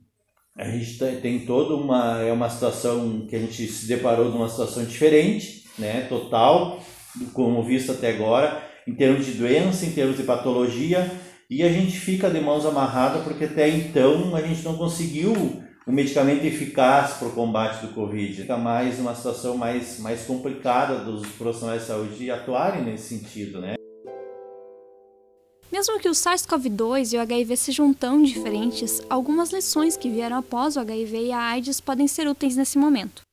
a 0.55 0.69
gente 0.69 0.99
tem 1.19 1.47
toda 1.47 1.73
uma, 1.73 2.21
é 2.21 2.31
uma 2.31 2.49
situação 2.49 3.25
que 3.25 3.35
a 3.35 3.39
gente 3.39 3.65
se 3.65 3.87
deparou 3.87 4.29
numa 4.29 4.49
situação 4.49 4.85
diferente, 4.85 5.63
né? 5.79 6.01
Total, 6.07 6.79
como 7.33 7.63
visto 7.63 7.91
até 7.91 8.11
agora, 8.11 8.63
em 8.87 8.93
termos 8.93 9.25
de 9.25 9.31
doença, 9.31 9.83
em 9.83 9.93
termos 9.93 10.17
de 10.17 10.23
patologia, 10.23 11.11
e 11.49 11.63
a 11.63 11.71
gente 11.71 11.97
fica 11.97 12.29
de 12.29 12.41
mãos 12.41 12.65
amarradas 12.65 13.23
porque 13.23 13.45
até 13.45 13.69
então 13.69 14.35
a 14.35 14.41
gente 14.41 14.63
não 14.63 14.75
conseguiu 14.75 15.33
um 15.87 15.91
medicamento 15.93 16.43
eficaz 16.43 17.13
para 17.13 17.29
o 17.29 17.31
combate 17.31 17.85
do 17.85 17.93
Covid. 17.93 18.41
Fica 18.41 18.57
mais 18.57 18.99
uma 18.99 19.15
situação 19.15 19.57
mais, 19.57 19.99
mais 19.99 20.25
complicada 20.25 21.05
dos 21.05 21.25
profissionais 21.27 21.81
de 21.81 21.87
saúde 21.87 22.29
atuarem 22.29 22.83
nesse 22.83 23.17
sentido, 23.17 23.61
né? 23.61 23.75
Mesmo 25.71 25.99
que 25.99 26.09
o 26.09 26.13
SARS-CoV-2 26.13 27.13
e 27.13 27.17
o 27.17 27.21
HIV 27.21 27.55
sejam 27.55 27.93
tão 27.93 28.21
diferentes, 28.21 29.01
algumas 29.09 29.51
lições 29.51 29.95
que 29.95 30.09
vieram 30.09 30.37
após 30.37 30.75
o 30.75 30.79
HIV 30.79 31.27
e 31.27 31.31
a 31.31 31.39
AIDS 31.39 31.79
podem 31.79 32.07
ser 32.07 32.27
úteis 32.27 32.57
nesse 32.57 32.77
momento. 32.77 33.26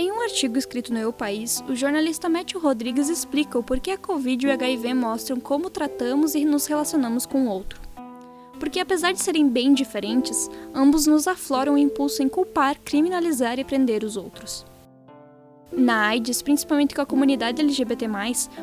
Em 0.00 0.12
um 0.12 0.20
artigo 0.20 0.56
escrito 0.56 0.92
no 0.92 0.98
Eu 1.00 1.12
País, 1.12 1.60
o 1.68 1.74
jornalista 1.74 2.28
Matthew 2.28 2.60
Rodrigues 2.60 3.08
explica 3.08 3.58
o 3.58 3.64
porquê 3.64 3.90
a 3.90 3.98
Covid 3.98 4.46
e 4.46 4.48
o 4.48 4.52
HIV 4.52 4.94
mostram 4.94 5.40
como 5.40 5.68
tratamos 5.68 6.36
e 6.36 6.44
nos 6.44 6.66
relacionamos 6.66 7.26
com 7.26 7.48
o 7.48 7.50
outro. 7.50 7.80
Porque, 8.60 8.78
apesar 8.78 9.10
de 9.10 9.20
serem 9.20 9.48
bem 9.48 9.74
diferentes, 9.74 10.48
ambos 10.72 11.08
nos 11.08 11.26
afloram 11.26 11.74
o 11.74 11.78
impulso 11.78 12.22
em 12.22 12.28
culpar, 12.28 12.78
criminalizar 12.78 13.58
e 13.58 13.64
prender 13.64 14.04
os 14.04 14.16
outros. 14.16 14.64
Na 15.72 16.06
AIDS, 16.06 16.42
principalmente 16.42 16.94
com 16.94 17.02
a 17.02 17.06
comunidade 17.06 17.60
LGBT, 17.60 18.06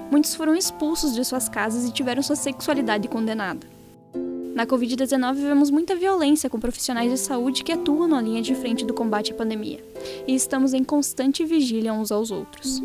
muitos 0.09 0.35
foram 0.35 0.55
expulsos 0.55 1.13
de 1.13 1.25
suas 1.25 1.49
casas 1.49 1.83
e 1.83 1.91
tiveram 1.91 2.23
sua 2.23 2.37
sexualidade 2.37 3.09
condenada. 3.09 3.74
Na 4.55 4.65
Covid-19, 4.65 5.33
vemos 5.33 5.69
muita 5.69 5.97
violência 5.97 6.49
com 6.49 6.57
profissionais 6.57 7.11
de 7.11 7.17
saúde 7.17 7.61
que 7.61 7.73
atuam 7.73 8.07
na 8.07 8.21
linha 8.21 8.41
de 8.41 8.55
frente 8.55 8.85
do 8.85 8.93
combate 8.93 9.33
à 9.33 9.35
pandemia, 9.35 9.83
e 10.25 10.33
estamos 10.33 10.73
em 10.73 10.81
constante 10.81 11.43
vigília 11.43 11.91
uns 11.91 12.09
aos 12.09 12.31
outros. 12.31 12.81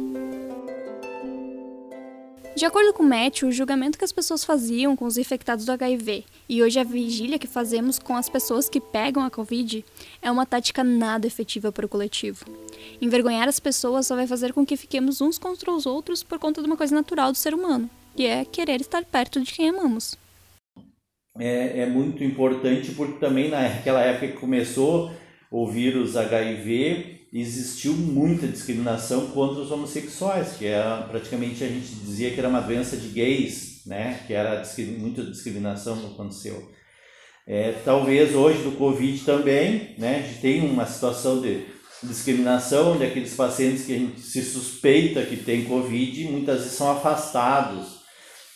De 2.57 2.67
acordo 2.67 2.93
com 2.93 3.05
o 3.05 3.09
Matthew, 3.09 3.49
o 3.49 3.53
julgamento 3.53 3.97
que 3.97 4.05
as 4.05 4.11
pessoas 4.11 4.45
faziam 4.45 4.97
com 4.97 5.05
os 5.05 5.17
infectados 5.17 5.65
do 5.65 5.71
HIV 5.71 6.25
e 6.49 6.61
hoje 6.61 6.81
a 6.81 6.85
vigília 6.85 7.39
que 7.39 7.47
fazemos 7.47 8.01
com 8.01 8.17
as 8.17 8.29
pessoas 8.29 8.69
que 8.69 8.81
pegam 8.81 9.23
a 9.23 9.31
Covid 9.31 9.85
é 10.21 10.29
uma 10.29 10.45
tática 10.45 10.83
nada 10.83 11.29
efetiva 11.29 11.71
para 11.71 11.87
o 11.87 11.89
coletivo. 11.89 12.45
Envergonhar 13.01 13.49
as 13.49 13.61
pessoas 13.61 14.09
só 14.09 14.17
vai 14.17 14.27
fazer 14.27 14.53
com 14.53 14.67
que 14.67 14.77
fiquemos 14.77 15.21
uns 15.21 15.39
contra 15.39 15.71
os 15.71 15.87
outros 15.87 16.25
por 16.25 16.41
conta 16.41 16.61
de 16.61 16.67
uma 16.67 16.77
coisa 16.77 16.97
natural 16.97 17.31
do 17.31 17.39
ser 17.39 17.55
humano, 17.55 17.89
que 18.17 18.27
é 18.27 18.45
querer 18.45 18.81
estar 18.81 19.05
perto 19.05 19.41
de 19.41 19.53
quem 19.53 19.69
amamos 19.69 20.19
é, 21.41 21.81
é 21.81 21.87
muito 21.87 22.23
importante 22.23 22.93
porque 22.93 23.19
também 23.19 23.49
naquela 23.49 24.03
época 24.03 24.29
que 24.29 24.39
começou 24.39 25.11
o 25.51 25.67
vírus 25.67 26.17
HIV 26.17 27.21
existiu 27.33 27.95
muita 27.95 28.47
discriminação 28.47 29.29
contra 29.29 29.63
os 29.63 29.71
homossexuais, 29.71 30.57
que 30.59 30.67
era 30.67 31.03
praticamente 31.03 31.65
a 31.65 31.69
gente 31.69 31.95
dizia 31.95 32.31
que 32.31 32.39
era 32.39 32.49
uma 32.49 32.61
doença 32.61 32.97
de 32.97 33.09
gays, 33.09 33.83
né? 33.87 34.21
Que 34.27 34.35
era 34.35 34.63
muita 34.99 35.23
discriminação 35.25 35.97
que 35.97 36.07
aconteceu. 36.07 36.71
É, 37.47 37.73
talvez 37.85 38.35
hoje 38.35 38.63
do 38.63 38.73
Covid 38.73 39.25
também, 39.25 39.95
né? 39.97 40.19
A 40.19 40.29
gente 40.29 40.41
tem 40.41 40.61
uma 40.61 40.87
situação 40.87 41.41
de 41.41 41.65
discriminação 42.03 42.93
onde 42.95 43.05
aqueles 43.05 43.35
pacientes 43.35 43.87
que 43.87 43.95
a 43.95 43.99
gente 43.99 44.21
se 44.21 44.43
suspeita 44.43 45.23
que 45.23 45.37
tem 45.37 45.65
Covid 45.65 46.25
muitas 46.25 46.61
vezes 46.61 46.73
são 46.73 46.91
afastados 46.91 48.00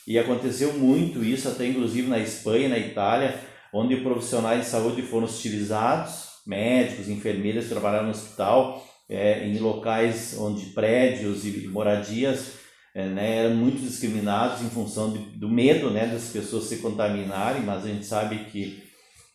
e 0.07 0.19
aconteceu 0.19 0.75
muito 0.75 1.25
isso, 1.25 1.49
até 1.49 1.67
inclusive 1.67 2.09
na 2.09 2.19
Espanha, 2.19 2.69
na 2.69 2.79
Itália, 2.79 3.41
onde 3.73 3.97
profissionais 3.97 4.65
de 4.65 4.71
saúde 4.71 5.03
foram 5.03 5.25
hostilizados, 5.25 6.29
médicos, 6.47 7.09
enfermeiras 7.09 7.65
que 7.65 7.71
trabalharam 7.71 8.07
no 8.07 8.11
hospital, 8.11 8.85
é, 9.09 9.47
em 9.47 9.59
locais 9.59 10.37
onde 10.39 10.67
prédios 10.67 11.45
e 11.45 11.69
moradias 11.69 12.53
é, 12.95 13.07
né, 13.07 13.39
eram 13.45 13.57
muito 13.57 13.81
discriminados 13.81 14.63
em 14.63 14.71
função 14.71 15.13
de, 15.13 15.19
do 15.19 15.49
medo 15.49 15.91
né, 15.91 16.07
das 16.07 16.29
pessoas 16.29 16.65
se 16.65 16.77
contaminarem, 16.77 17.63
mas 17.63 17.85
a 17.85 17.89
gente 17.89 18.07
sabe 18.07 18.45
que 18.45 18.85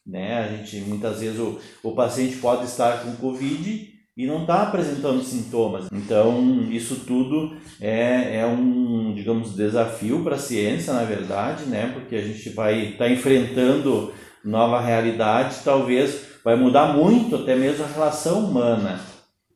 né, 0.08 0.40
a 0.40 0.48
gente, 0.48 0.78
muitas 0.88 1.20
vezes 1.20 1.40
o, 1.40 1.60
o 1.84 1.94
paciente 1.94 2.38
pode 2.38 2.66
estar 2.66 3.04
com 3.04 3.16
Covid 3.18 3.99
e 4.20 4.28
não 4.28 4.42
está 4.42 4.64
apresentando 4.64 5.24
sintomas. 5.24 5.86
Então, 5.94 6.68
isso 6.70 7.06
tudo 7.08 7.56
é, 7.80 8.40
é 8.40 8.46
um, 8.46 9.14
digamos, 9.16 9.56
desafio 9.56 10.22
para 10.26 10.36
a 10.36 10.38
ciência, 10.38 10.92
na 10.92 11.06
verdade, 11.06 11.64
né? 11.64 11.90
porque 11.94 12.18
a 12.18 12.22
gente 12.22 12.50
vai 12.50 12.88
estar 12.88 13.06
tá 13.06 13.10
enfrentando 13.10 14.12
nova 14.44 14.82
realidade, 14.82 15.62
talvez 15.64 16.20
vai 16.44 16.58
mudar 16.58 16.94
muito 16.94 17.34
até 17.34 17.56
mesmo 17.56 17.86
a 17.86 17.88
relação 17.88 18.44
humana, 18.44 19.00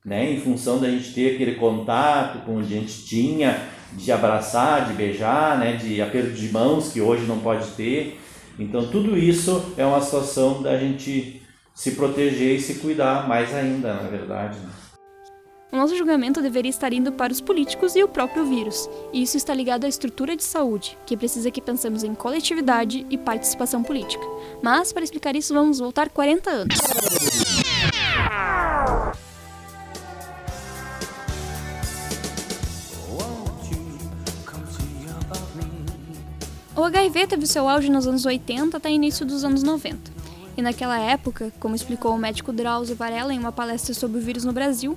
né? 0.02 0.32
em 0.32 0.40
função 0.40 0.80
da 0.80 0.88
gente 0.88 1.12
ter 1.12 1.34
aquele 1.34 1.56
contato 1.56 2.38
com 2.46 2.56
o 2.56 2.64
que 2.64 2.74
a 2.74 2.80
gente 2.80 3.04
tinha, 3.04 3.68
de 3.92 4.10
abraçar, 4.10 4.86
de 4.86 4.94
beijar, 4.94 5.58
né? 5.58 5.76
de 5.76 6.00
aperto 6.00 6.32
de 6.32 6.48
mãos, 6.50 6.90
que 6.90 7.02
hoje 7.02 7.26
não 7.26 7.40
pode 7.40 7.66
ter. 7.72 8.18
Então, 8.58 8.86
tudo 8.86 9.14
isso 9.14 9.74
é 9.76 9.84
uma 9.84 10.00
situação 10.00 10.62
da 10.62 10.78
gente 10.78 11.43
se 11.74 11.90
proteger 11.90 12.56
e 12.56 12.60
se 12.60 12.76
cuidar 12.76 13.28
mais 13.28 13.52
ainda, 13.52 13.94
na 13.94 14.08
verdade. 14.08 14.58
Né? 14.60 14.70
O 15.72 15.76
nosso 15.76 15.96
julgamento 15.96 16.40
deveria 16.40 16.70
estar 16.70 16.92
indo 16.92 17.10
para 17.10 17.32
os 17.32 17.40
políticos 17.40 17.96
e 17.96 18.04
o 18.04 18.06
próprio 18.06 18.46
vírus, 18.46 18.88
e 19.12 19.20
isso 19.24 19.36
está 19.36 19.52
ligado 19.52 19.84
à 19.84 19.88
estrutura 19.88 20.36
de 20.36 20.44
saúde, 20.44 20.96
que 21.04 21.16
precisa 21.16 21.50
que 21.50 21.60
pensemos 21.60 22.04
em 22.04 22.14
coletividade 22.14 23.04
e 23.10 23.18
participação 23.18 23.82
política. 23.82 24.24
Mas, 24.62 24.92
para 24.92 25.02
explicar 25.02 25.34
isso, 25.34 25.52
vamos 25.52 25.80
voltar 25.80 26.08
40 26.10 26.48
anos. 26.48 26.78
O 36.76 36.82
HIV 36.82 37.26
teve 37.26 37.46
seu 37.46 37.68
auge 37.68 37.90
nos 37.90 38.06
anos 38.06 38.24
80 38.24 38.76
até 38.76 38.90
início 38.90 39.26
dos 39.26 39.42
anos 39.42 39.64
90. 39.64 40.13
E 40.56 40.62
naquela 40.62 40.98
época, 40.98 41.52
como 41.58 41.74
explicou 41.74 42.14
o 42.14 42.18
médico 42.18 42.52
Drauzio 42.52 42.94
Varela 42.94 43.34
em 43.34 43.38
uma 43.38 43.50
palestra 43.50 43.92
sobre 43.92 44.18
o 44.18 44.20
vírus 44.20 44.44
no 44.44 44.52
Brasil, 44.52 44.96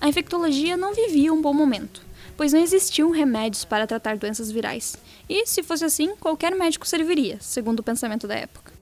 a 0.00 0.08
infectologia 0.08 0.76
não 0.76 0.94
vivia 0.94 1.32
um 1.32 1.40
bom 1.40 1.54
momento. 1.54 2.06
pois 2.36 2.52
não 2.52 2.60
existiam 2.60 3.10
remédios 3.10 3.64
para 3.64 3.84
tratar 3.84 4.16
doenças 4.16 4.48
virais. 4.48 4.96
E, 5.28 5.44
se 5.44 5.60
fosse 5.60 5.84
assim, 5.84 6.14
qualquer 6.20 6.54
médico 6.54 6.86
serviria, 6.86 7.36
segundo 7.40 7.80
o 7.80 7.82
pensamento 7.82 8.28
da 8.28 8.36
época. 8.36 8.72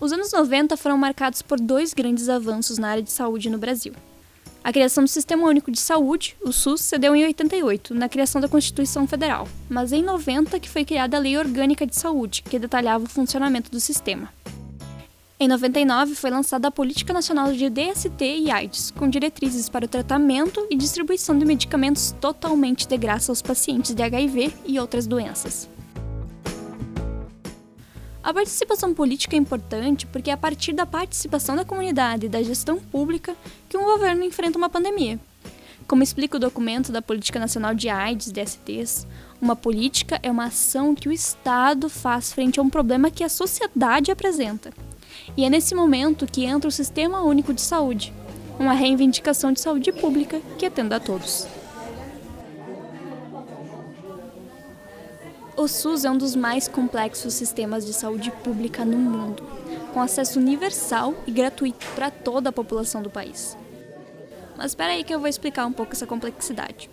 Os 0.00 0.12
anos 0.12 0.32
90 0.32 0.76
foram 0.76 0.98
marcados 0.98 1.42
por 1.42 1.60
dois 1.60 1.94
grandes 1.94 2.28
avanços 2.28 2.78
na 2.78 2.88
área 2.88 3.02
de 3.02 3.12
saúde 3.12 3.48
no 3.48 3.56
Brasil. 3.56 3.94
A 4.64 4.72
criação 4.72 5.04
do 5.04 5.08
Sistema 5.08 5.46
Único 5.46 5.70
de 5.70 5.78
Saúde, 5.78 6.36
o 6.40 6.52
SUS, 6.52 6.80
cedeu 6.80 7.14
em 7.14 7.24
88, 7.24 7.94
na 7.94 8.08
criação 8.08 8.40
da 8.40 8.48
Constituição 8.48 9.06
Federal, 9.06 9.46
mas 9.68 9.92
em 9.92 10.02
90 10.02 10.58
que 10.58 10.68
foi 10.68 10.84
criada 10.84 11.16
a 11.16 11.20
Lei 11.20 11.38
Orgânica 11.38 11.86
de 11.86 11.94
Saúde, 11.94 12.42
que 12.42 12.58
detalhava 12.58 13.04
o 13.04 13.08
funcionamento 13.08 13.70
do 13.70 13.78
sistema. 13.78 14.28
Em 15.42 15.48
99 15.48 16.14
foi 16.14 16.30
lançada 16.30 16.68
a 16.68 16.70
Política 16.70 17.12
Nacional 17.12 17.52
de 17.52 17.68
DST 17.68 18.24
e 18.24 18.48
AIDS, 18.48 18.92
com 18.92 19.08
diretrizes 19.08 19.68
para 19.68 19.86
o 19.86 19.88
tratamento 19.88 20.64
e 20.70 20.76
distribuição 20.76 21.36
de 21.36 21.44
medicamentos 21.44 22.14
totalmente 22.20 22.86
de 22.86 22.96
graça 22.96 23.32
aos 23.32 23.42
pacientes 23.42 23.92
de 23.92 24.00
HIV 24.04 24.54
e 24.64 24.78
outras 24.78 25.04
doenças. 25.04 25.68
A 28.22 28.32
participação 28.32 28.94
política 28.94 29.34
é 29.34 29.38
importante 29.40 30.06
porque 30.06 30.30
é 30.30 30.32
a 30.32 30.36
partir 30.36 30.74
da 30.74 30.86
participação 30.86 31.56
da 31.56 31.64
comunidade 31.64 32.26
e 32.26 32.28
da 32.28 32.40
gestão 32.40 32.78
pública 32.78 33.34
que 33.68 33.76
um 33.76 33.82
governo 33.82 34.22
enfrenta 34.22 34.56
uma 34.56 34.70
pandemia. 34.70 35.18
Como 35.88 36.04
explica 36.04 36.36
o 36.36 36.40
documento 36.40 36.92
da 36.92 37.02
Política 37.02 37.40
Nacional 37.40 37.74
de 37.74 37.88
AIDS, 37.88 38.30
DSTs, 38.30 39.08
uma 39.40 39.56
política 39.56 40.20
é 40.22 40.30
uma 40.30 40.44
ação 40.44 40.94
que 40.94 41.08
o 41.08 41.12
Estado 41.12 41.88
faz 41.88 42.32
frente 42.32 42.60
a 42.60 42.62
um 42.62 42.70
problema 42.70 43.10
que 43.10 43.24
a 43.24 43.28
sociedade 43.28 44.12
apresenta. 44.12 44.72
E 45.36 45.44
é 45.44 45.50
nesse 45.50 45.74
momento 45.74 46.26
que 46.26 46.44
entra 46.44 46.68
o 46.68 46.72
Sistema 46.72 47.22
Único 47.22 47.54
de 47.54 47.62
Saúde, 47.62 48.12
uma 48.58 48.74
reivindicação 48.74 49.50
de 49.50 49.60
saúde 49.60 49.90
pública 49.90 50.40
que 50.58 50.66
atenda 50.66 50.96
a 50.96 51.00
todos. 51.00 51.46
O 55.56 55.66
SUS 55.66 56.04
é 56.04 56.10
um 56.10 56.18
dos 56.18 56.36
mais 56.36 56.68
complexos 56.68 57.34
sistemas 57.34 57.86
de 57.86 57.92
saúde 57.94 58.30
pública 58.30 58.84
no 58.84 58.98
mundo, 58.98 59.42
com 59.94 60.00
acesso 60.00 60.38
universal 60.38 61.14
e 61.26 61.30
gratuito 61.30 61.86
para 61.94 62.10
toda 62.10 62.50
a 62.50 62.52
população 62.52 63.02
do 63.02 63.10
país. 63.10 63.56
Mas 64.56 64.72
espera 64.72 64.92
aí 64.92 65.04
que 65.04 65.14
eu 65.14 65.18
vou 65.18 65.28
explicar 65.28 65.66
um 65.66 65.72
pouco 65.72 65.92
essa 65.92 66.06
complexidade. 66.06 66.90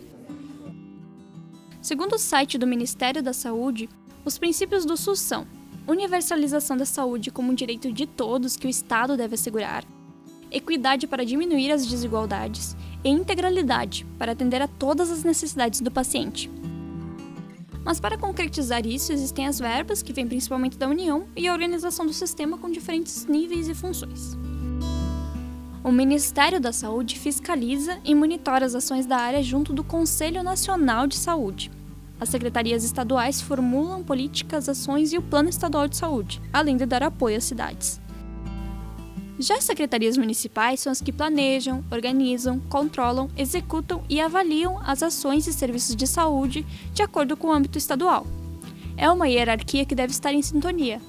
Segundo 1.81 2.13
o 2.13 2.19
site 2.19 2.58
do 2.58 2.67
Ministério 2.67 3.22
da 3.22 3.34
Saúde, 3.34 3.89
os 4.24 4.38
princípios 4.38 4.86
do 4.86 4.96
SUS 4.96 5.19
são 5.19 5.48
universalização 5.89 6.77
da 6.77 6.86
saúde 6.86 7.31
como 7.31 7.51
um 7.51 7.55
direito 7.55 7.91
de 7.91 8.05
todos 8.05 8.55
que 8.55 8.67
o 8.67 8.69
Estado 8.69 9.17
deve 9.17 9.36
assegurar, 9.36 9.84
equidade 10.51 11.08
para 11.08 11.25
diminuir 11.25 11.72
as 11.72 11.86
desigualdades 11.86 12.75
e 13.03 13.10
integralidade 13.10 14.05
para 14.17 14.34
atender 14.34 14.62
a 14.62 14.67
todas 14.67 15.10
as 15.10 15.24
necessidades 15.24 15.81
do 15.81 15.91
paciente. 15.91 16.50
Mas 17.84 18.00
para 18.00 18.17
concretizar 18.17 18.86
isso, 18.86 19.12
existem 19.12 19.48
as 19.48 19.58
verbas, 19.58 20.03
que 20.03 20.13
vêm 20.13 20.27
principalmente 20.27 20.77
da 20.77 20.88
União, 20.88 21.25
e 21.36 21.48
a 21.48 21.53
organização 21.53 22.05
do 22.05 22.13
sistema 22.13 22.58
com 22.58 22.69
diferentes 22.69 23.25
níveis 23.25 23.67
e 23.67 23.74
funções. 23.74 24.38
O 25.84 25.91
Ministério 25.91 26.60
da 26.60 26.74
Saúde 26.74 27.17
fiscaliza 27.17 27.98
e 28.03 28.13
monitora 28.13 28.65
as 28.65 28.75
ações 28.75 29.05
da 29.05 29.17
área 29.17 29.41
junto 29.41 29.74
do 29.74 29.84
Conselho 29.84 30.43
Nacional 30.43 31.08
de 31.08 31.15
Saúde. 31.15 31.72
As 32.20 32.30
secretarias 32.30 32.84
estaduais 32.84 33.40
formulam 33.40 34.04
políticas, 34.04 34.68
ações 34.68 35.14
e 35.14 35.18
o 35.18 35.22
Plano 35.22 35.50
Estadual 35.50 35.88
de 35.88 35.96
Saúde, 35.96 36.42
além 36.52 36.76
de 36.76 36.86
dar 36.86 37.02
apoio 37.02 37.38
às 37.38 37.46
cidades. 37.46 38.02
Já 39.40 39.56
as 39.56 39.64
secretarias 39.64 40.18
municipais 40.18 40.82
são 40.82 40.92
as 40.92 41.00
que 41.00 41.14
planejam, 41.14 41.82
organizam, 41.90 42.60
controlam, 42.60 43.30
executam 43.38 44.04
e 44.10 44.20
avaliam 44.20 44.78
as 44.84 45.02
ações 45.02 45.48
e 45.48 45.54
serviços 45.54 45.96
de 45.96 46.06
saúde 46.06 46.66
de 46.94 47.02
acordo 47.02 47.38
com 47.38 47.48
o 47.48 47.54
âmbito 47.54 47.78
estadual. 47.78 48.28
É 48.98 49.10
uma 49.10 49.30
hierarquia 49.30 49.86
que 49.86 49.96
deve 49.96 50.12
estar 50.12 50.34
em 50.34 50.42
sintonia. 50.42 51.02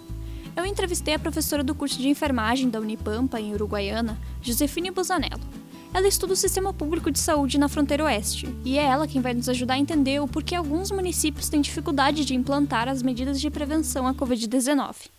Eu 0.56 0.64
entrevistei 0.64 1.14
a 1.14 1.18
professora 1.18 1.64
do 1.64 1.74
curso 1.74 1.98
de 1.98 2.08
enfermagem 2.08 2.70
da 2.70 2.78
Unipampa, 2.78 3.40
em 3.40 3.52
Uruguaiana, 3.52 4.16
Josefine 4.40 4.92
Busanello. 4.92 5.59
Ela 5.92 6.06
estuda 6.06 6.34
o 6.34 6.36
sistema 6.36 6.72
público 6.72 7.10
de 7.10 7.18
saúde 7.18 7.58
na 7.58 7.68
fronteira 7.68 8.04
oeste, 8.04 8.46
e 8.64 8.78
é 8.78 8.84
ela 8.84 9.08
quem 9.08 9.20
vai 9.20 9.34
nos 9.34 9.48
ajudar 9.48 9.74
a 9.74 9.78
entender 9.78 10.20
o 10.20 10.28
porquê 10.28 10.54
alguns 10.54 10.92
municípios 10.92 11.48
têm 11.48 11.60
dificuldade 11.60 12.24
de 12.24 12.34
implantar 12.34 12.88
as 12.88 13.02
medidas 13.02 13.40
de 13.40 13.50
prevenção 13.50 14.06
à 14.06 14.14
Covid-19. 14.14 15.10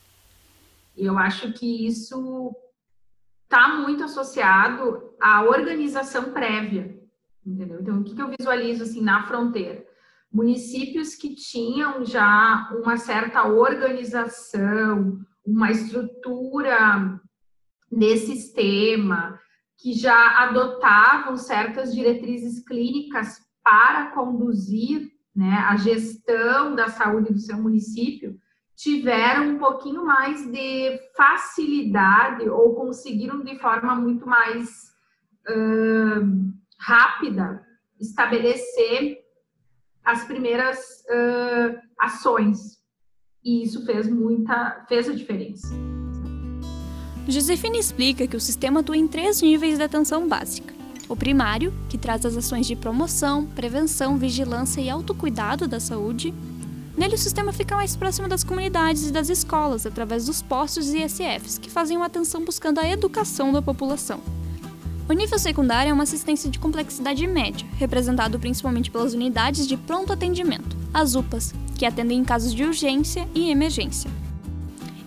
Eu 0.96 1.18
acho 1.18 1.52
que 1.52 1.86
isso 1.86 2.56
está 3.44 3.68
muito 3.80 4.06
associado 4.06 5.14
à 5.22 5.44
organização 5.44 6.32
prévia, 6.32 6.98
entendeu? 7.46 7.82
Então, 7.82 8.00
o 8.00 8.04
que, 8.06 8.20
eu 8.20 8.34
visualizo 8.40 8.84
assim 8.84 9.02
na 9.02 9.28
fronteira? 9.28 9.86
Municípios 10.32 11.16
que 11.16 11.36
tinham 11.36 12.06
já 12.06 12.70
uma 12.82 12.96
certa 12.96 13.46
organização, 13.46 15.20
uma 15.46 15.70
estrutura 15.70 17.20
de 17.92 18.18
sistema, 18.18 19.38
que 19.82 19.94
já 19.94 20.44
adotavam 20.44 21.36
certas 21.36 21.94
diretrizes 21.94 22.64
clínicas 22.64 23.42
para 23.64 24.12
conduzir 24.12 25.12
né, 25.36 25.66
a 25.68 25.76
gestão 25.76 26.76
da 26.76 26.88
saúde 26.88 27.34
do 27.34 27.40
seu 27.40 27.58
município, 27.58 28.38
tiveram 28.76 29.50
um 29.50 29.58
pouquinho 29.58 30.06
mais 30.06 30.50
de 30.52 31.00
facilidade 31.16 32.48
ou 32.50 32.76
conseguiram 32.76 33.44
de 33.44 33.58
forma 33.60 33.96
muito 33.96 34.28
mais 34.28 34.92
uh, 35.50 36.54
rápida 36.80 37.66
estabelecer 38.00 39.20
as 40.04 40.26
primeiras 40.26 41.04
uh, 41.10 41.80
ações. 42.00 42.82
E 43.44 43.64
isso 43.64 43.86
fez 43.86 44.08
muita, 44.10 44.86
fez 44.88 45.10
a 45.10 45.14
diferença. 45.14 45.74
Josefina 47.28 47.78
explica 47.78 48.26
que 48.26 48.36
o 48.36 48.42
sistema 48.42 48.80
atua 48.80 48.98
em 48.98 49.08
três 49.08 49.42
níveis 49.42 49.78
de 49.78 49.84
atenção 49.84 50.28
básica. 50.28 50.74
O 51.08 51.16
primário, 51.16 51.72
que 51.88 51.98
traz 51.98 52.26
as 52.26 52.36
ações 52.36 52.66
de 52.66 52.76
promoção, 52.76 53.46
prevenção, 53.46 54.18
vigilância 54.18 54.82
e 54.82 54.90
autocuidado 54.90 55.68
da 55.68 55.80
saúde. 55.80 56.34
Nele, 56.98 57.16
o 57.16 57.18
sistema 57.18 57.54
fica 57.54 57.76
mais 57.76 57.96
próximo 57.96 58.28
das 58.28 58.44
comunidades 58.44 59.08
e 59.08 59.12
das 59.12 59.30
escolas, 59.30 59.86
através 59.86 60.26
dos 60.26 60.42
postos 60.42 60.90
e 60.90 61.04
ISFs, 61.04 61.60
que 61.60 61.70
fazem 61.70 61.96
uma 61.96 62.08
atenção 62.08 62.44
buscando 62.44 62.80
a 62.80 62.90
educação 62.90 63.54
da 63.54 63.62
população. 63.62 64.20
O 65.08 65.14
nível 65.14 65.38
secundário 65.38 65.92
é 65.92 65.94
uma 65.94 66.04
assistência 66.04 66.50
de 66.50 66.58
complexidade 66.58 67.26
média, 67.28 67.68
representado 67.78 68.40
principalmente 68.40 68.90
pelas 68.90 69.14
unidades 69.14 69.68
de 69.68 69.78
pronto 69.78 70.12
atendimento, 70.12 70.76
as 70.94 71.14
UPAs, 71.14 71.54
que 71.78 71.86
atendem 71.86 72.20
em 72.20 72.24
casos 72.24 72.54
de 72.54 72.64
urgência 72.64 73.28
e 73.36 73.52
emergência. 73.52 74.10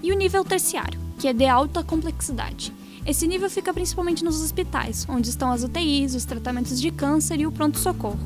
E 0.02 0.12
o 0.12 0.16
nível 0.16 0.44
terciário, 0.44 1.03
que 1.24 1.28
é 1.28 1.32
de 1.32 1.46
alta 1.46 1.82
complexidade. 1.82 2.70
Esse 3.06 3.26
nível 3.26 3.48
fica 3.48 3.72
principalmente 3.72 4.22
nos 4.22 4.42
hospitais, 4.42 5.06
onde 5.08 5.30
estão 5.30 5.50
as 5.50 5.64
UTIs, 5.64 6.14
os 6.14 6.26
tratamentos 6.26 6.78
de 6.78 6.90
câncer 6.90 7.40
e 7.40 7.46
o 7.46 7.50
pronto-socorro. 7.50 8.18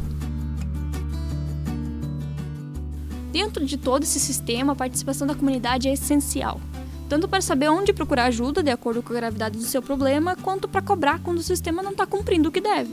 Dentro 3.31 3.65
de 3.65 3.77
todo 3.77 4.03
esse 4.03 4.19
sistema, 4.19 4.73
a 4.73 4.75
participação 4.75 5.29
da 5.29 5.35
comunidade 5.37 5.87
é 5.87 5.93
essencial, 5.93 6.61
tanto 7.09 7.29
para 7.29 7.41
saber 7.41 7.69
onde 7.69 7.93
procurar 7.93 8.25
ajuda 8.25 8.65
de 8.65 8.71
acordo 8.73 9.01
com 9.01 9.13
a 9.13 9.17
gravidade 9.17 9.57
do 9.57 9.65
seu 9.65 9.81
problema, 9.81 10.35
quanto 10.35 10.67
para 10.67 10.83
cobrar 10.83 11.21
quando 11.21 11.39
o 11.39 11.43
sistema 11.45 11.85
não 11.85 11.93
está 11.93 12.05
cumprindo 12.05 12.49
o 12.49 12.53
que 12.53 12.61
deve. 12.61 12.93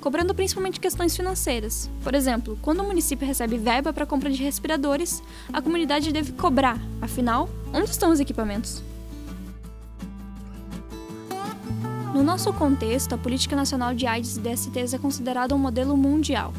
Cobrando 0.00 0.34
principalmente 0.34 0.80
questões 0.80 1.14
financeiras. 1.14 1.90
Por 2.02 2.14
exemplo, 2.14 2.58
quando 2.62 2.80
o 2.80 2.86
município 2.86 3.26
recebe 3.26 3.58
verba 3.58 3.92
para 3.92 4.06
compra 4.06 4.30
de 4.30 4.42
respiradores, 4.42 5.22
a 5.52 5.60
comunidade 5.60 6.10
deve 6.10 6.32
cobrar, 6.32 6.80
afinal, 7.02 7.50
onde 7.70 7.90
estão 7.90 8.10
os 8.10 8.18
equipamentos? 8.18 8.82
No 12.14 12.22
nosso 12.22 12.52
contexto, 12.52 13.14
a 13.14 13.18
Política 13.18 13.56
Nacional 13.56 13.94
de 13.94 14.06
AIDS 14.06 14.36
e 14.36 14.40
DSTs 14.40 14.92
é 14.92 14.98
considerada 14.98 15.54
um 15.54 15.58
modelo 15.58 15.96
mundial. 15.96 16.52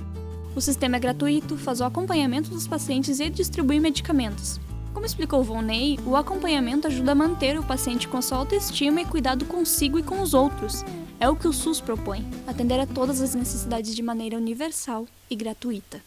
O 0.56 0.62
sistema 0.62 0.96
é 0.96 1.00
gratuito, 1.00 1.56
faz 1.58 1.80
o 1.80 1.84
acompanhamento 1.84 2.50
dos 2.50 2.68
pacientes 2.68 3.20
e 3.20 3.30
distribui 3.30 3.80
medicamentos. 3.80 4.60
Como 4.96 5.06
explicou 5.06 5.44
Volney, 5.44 6.00
o 6.08 6.16
acompanhamento 6.16 6.88
ajuda 6.88 7.12
a 7.12 7.16
manter 7.16 7.60
o 7.60 7.64
paciente 7.64 8.08
com 8.08 8.20
sua 8.20 8.40
autoestima 8.40 9.02
e 9.02 9.06
cuidado 9.06 9.46
consigo 9.46 10.00
e 10.00 10.04
com 10.04 10.24
os 10.24 10.34
outros. 10.34 10.84
É 11.20 11.30
o 11.30 11.36
que 11.36 11.48
o 11.48 11.54
SUS 11.54 11.80
propõe: 11.80 12.26
atender 12.48 12.80
a 12.80 12.88
todas 12.88 13.22
as 13.22 13.36
necessidades 13.36 13.96
de 13.96 14.02
maneira 14.02 14.38
universal 14.38 15.06
e 15.30 15.36
gratuita. 15.36 16.02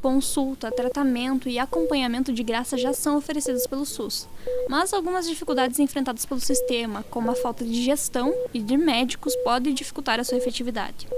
Consulta, 0.00 0.70
tratamento 0.70 1.48
e 1.48 1.58
acompanhamento 1.58 2.32
de 2.32 2.42
graça 2.42 2.78
já 2.78 2.92
são 2.92 3.16
oferecidos 3.16 3.66
pelo 3.66 3.84
SUS, 3.84 4.28
mas 4.68 4.92
algumas 4.92 5.28
dificuldades 5.28 5.78
enfrentadas 5.80 6.24
pelo 6.24 6.40
sistema, 6.40 7.04
como 7.10 7.30
a 7.30 7.34
falta 7.34 7.64
de 7.64 7.82
gestão 7.82 8.32
e 8.54 8.60
de 8.60 8.76
médicos, 8.76 9.34
podem 9.36 9.74
dificultar 9.74 10.20
a 10.20 10.24
sua 10.24 10.38
efetividade. 10.38 11.08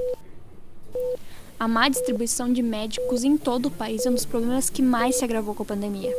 A 1.59 1.69
má 1.69 1.91
distribuição 1.91 2.51
de 2.51 2.63
médicos 2.63 3.23
em 3.23 3.37
todo 3.37 3.67
o 3.67 3.71
país 3.71 4.07
é 4.07 4.11
um 4.11 4.15
dos 4.15 4.25
problemas 4.25 4.71
que 4.71 4.81
mais 4.81 5.17
se 5.17 5.25
agravou 5.25 5.55
com 5.55 5.63
a 5.63 5.67
pandemia. 5.67 6.17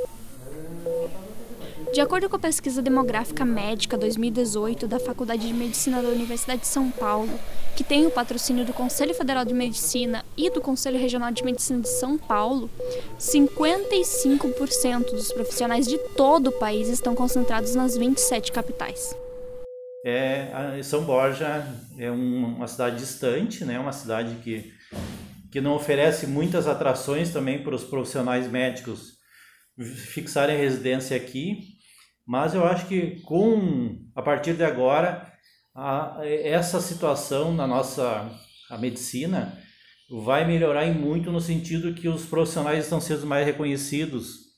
De 1.94 2.00
acordo 2.00 2.30
com 2.30 2.38
a 2.38 2.40
pesquisa 2.40 2.82
demográfica 2.82 3.44
médica 3.44 3.98
2018 3.98 4.88
da 4.88 4.98
Faculdade 4.98 5.46
de 5.46 5.54
Medicina 5.54 6.02
da 6.02 6.08
Universidade 6.08 6.62
de 6.62 6.68
São 6.68 6.90
Paulo, 6.90 7.38
que 7.76 7.84
tem 7.84 8.06
o 8.06 8.12
patrocínio 8.12 8.64
do 8.66 8.72
Conselho 8.72 9.14
Federal 9.14 9.44
de 9.44 9.54
Medicina 9.54 10.24
e 10.38 10.50
do 10.50 10.62
Conselho 10.62 10.98
Regional 10.98 11.32
de 11.32 11.44
Medicina 11.44 11.82
de 11.82 11.90
São 11.90 12.18
Paulo, 12.18 12.70
55% 13.20 15.12
dos 15.12 15.34
profissionais 15.34 15.86
de 15.86 15.98
todo 16.16 16.48
o 16.48 16.54
país 16.54 16.88
estão 16.88 17.14
concentrados 17.14 17.76
nas 17.76 17.98
27 17.98 18.54
capitais. 18.54 19.14
É, 20.06 20.80
São 20.84 21.04
Borja 21.04 21.68
é 22.00 22.10
uma 22.10 22.68
cidade 22.68 23.00
distante, 23.00 23.66
né? 23.66 23.78
Uma 23.78 23.92
cidade 23.92 24.36
que 24.44 24.72
que 25.52 25.60
não 25.60 25.74
oferece 25.74 26.26
muitas 26.26 26.66
atrações 26.66 27.34
também 27.34 27.62
para 27.62 27.76
os 27.76 27.84
profissionais 27.84 28.50
médicos 28.50 29.20
fixarem 29.84 30.58
residência 30.58 31.18
aqui, 31.18 31.78
mas 32.26 32.54
eu 32.54 32.66
acho 32.66 32.88
que 32.88 33.22
com 33.22 34.00
a 34.16 34.22
partir 34.22 34.54
de 34.54 34.64
agora 34.64 35.32
a, 35.76 36.20
essa 36.24 36.80
situação 36.80 37.54
na 37.54 37.66
nossa 37.66 38.30
a 38.70 38.78
medicina 38.78 39.58
vai 40.24 40.46
melhorar 40.46 40.86
em 40.86 40.94
muito 40.94 41.32
no 41.32 41.40
sentido 41.40 41.94
que 41.94 42.08
os 42.08 42.26
profissionais 42.26 42.84
estão 42.84 43.00
sendo 43.00 43.26
mais 43.26 43.46
reconhecidos 43.46 44.52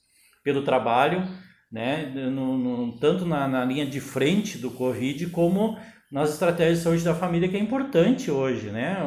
pelo 0.44 0.64
trabalho, 0.64 1.28
né, 1.72 2.06
no, 2.06 2.58
no, 2.58 3.00
tanto 3.00 3.26
na, 3.26 3.48
na 3.48 3.64
linha 3.64 3.86
de 3.86 4.00
frente 4.00 4.58
do 4.58 4.72
Covid 4.72 5.28
como 5.28 5.78
nas 6.12 6.32
estratégias 6.32 6.78
de 6.78 6.84
saúde 6.84 7.04
da 7.04 7.16
família, 7.16 7.50
que 7.50 7.58
é 7.58 7.60
importante 7.60 8.30
hoje, 8.30 8.70
né? 8.70 8.98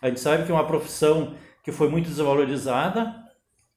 A 0.00 0.08
gente 0.08 0.18
sabe 0.18 0.44
que 0.44 0.50
é 0.50 0.54
uma 0.54 0.66
profissão 0.66 1.36
que 1.62 1.70
foi 1.70 1.88
muito 1.88 2.08
desvalorizada, 2.08 3.14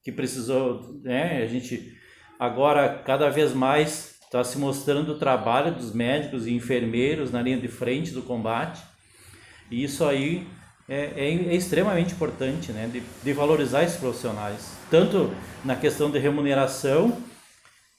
que 0.04 0.12
precisou, 0.12 1.00
né? 1.04 1.44
A 1.44 1.46
gente 1.46 1.95
agora 2.40 3.02
cada 3.06 3.30
vez 3.30 3.54
mais 3.54 4.16
está 4.24 4.44
se 4.44 4.58
mostrando 4.58 5.14
o 5.14 5.18
trabalho 5.18 5.74
dos 5.74 5.94
médicos 5.94 6.46
e 6.46 6.54
enfermeiros 6.54 7.32
na 7.32 7.42
linha 7.42 7.58
de 7.58 7.68
frente 7.68 8.12
do 8.12 8.22
combate. 8.22 8.82
E 9.72 9.84
isso 9.84 10.04
aí 10.04 10.46
é, 10.88 11.14
é, 11.16 11.30
é 11.30 11.56
extremamente 11.56 12.14
importante, 12.14 12.72
né? 12.72 12.88
De, 12.92 13.02
de 13.24 13.34
valorizar 13.34 13.84
esses 13.84 13.98
profissionais, 13.98 14.74
tanto 14.92 15.32
na 15.64 15.76
questão 15.76 16.12
de 16.12 16.20
remuneração 16.20 17.18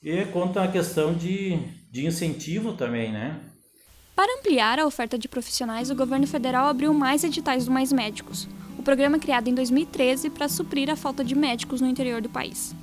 e 0.03 0.25
quanto 0.27 0.59
na 0.61 0.69
questão 0.69 1.15
de, 1.15 1.59
de 1.91 2.07
incentivo 2.07 2.75
também, 2.75 3.11
né? 3.11 3.41
Para 4.15 4.33
ampliar 4.39 4.79
a 4.79 4.87
oferta 4.87 5.19
de 5.19 5.29
profissionais, 5.29 5.91
o 5.91 5.95
governo 5.95 6.27
federal 6.27 6.69
abriu 6.69 6.95
mais 6.95 7.25
editais 7.25 7.67
do 7.67 7.71
Mais 7.71 7.93
Médicos, 7.93 8.49
o 8.79 8.83
programa 8.83 9.19
criado 9.19 9.49
em 9.49 9.55
2013 9.55 10.31
para 10.31 10.49
suprir 10.49 10.89
a 10.89 10.97
falta 10.97 11.25
de 11.25 11.35
médicos 11.35 11.81
no 11.81 11.87
interior 11.87 12.23
do 12.23 12.29
país. 12.29 12.75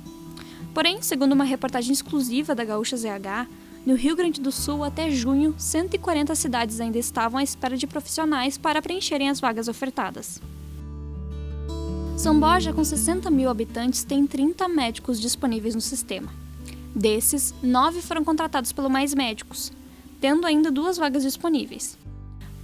Porém, 0.74 1.00
segundo 1.00 1.34
uma 1.34 1.44
reportagem 1.44 1.92
exclusiva 1.92 2.52
da 2.52 2.64
Gaúcha 2.64 2.96
ZH, 2.96 3.48
no 3.86 3.94
Rio 3.94 4.16
Grande 4.16 4.40
do 4.40 4.50
Sul, 4.50 4.82
até 4.82 5.08
junho, 5.08 5.54
140 5.56 6.34
cidades 6.34 6.80
ainda 6.80 6.98
estavam 6.98 7.38
à 7.38 7.44
espera 7.44 7.76
de 7.76 7.86
profissionais 7.86 8.58
para 8.58 8.82
preencherem 8.82 9.28
as 9.28 9.38
vagas 9.38 9.68
ofertadas. 9.68 10.42
São 12.16 12.40
Borja, 12.40 12.72
com 12.72 12.82
60 12.82 13.30
mil 13.30 13.48
habitantes, 13.48 14.02
tem 14.02 14.26
30 14.26 14.68
médicos 14.68 15.20
disponíveis 15.20 15.76
no 15.76 15.80
sistema. 15.80 16.28
Desses, 16.92 17.54
nove 17.62 18.02
foram 18.02 18.24
contratados 18.24 18.72
pelo 18.72 18.90
Mais 18.90 19.14
Médicos, 19.14 19.70
tendo 20.20 20.44
ainda 20.44 20.72
duas 20.72 20.96
vagas 20.96 21.22
disponíveis. 21.22 21.96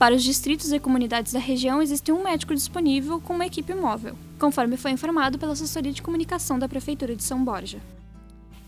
Para 0.01 0.17
os 0.17 0.25
distritos 0.25 0.73
e 0.73 0.81
comunidades 0.81 1.33
da 1.33 1.39
região, 1.39 1.81
existe 1.81 2.11
um 2.11 2.25
médico 2.25 2.55
disponível 2.55 3.21
com 3.21 3.35
uma 3.35 3.47
equipe 3.47 3.73
móvel, 3.73 4.17
conforme 4.39 4.77
foi 4.77 4.91
informado 4.91 5.39
pela 5.39 5.53
assessoria 5.53 5.93
de 5.93 6.03
comunicação 6.03 6.59
da 6.59 6.69
Prefeitura 6.69 7.15
de 7.15 7.23
São 7.23 7.45
Borja. 7.45 7.79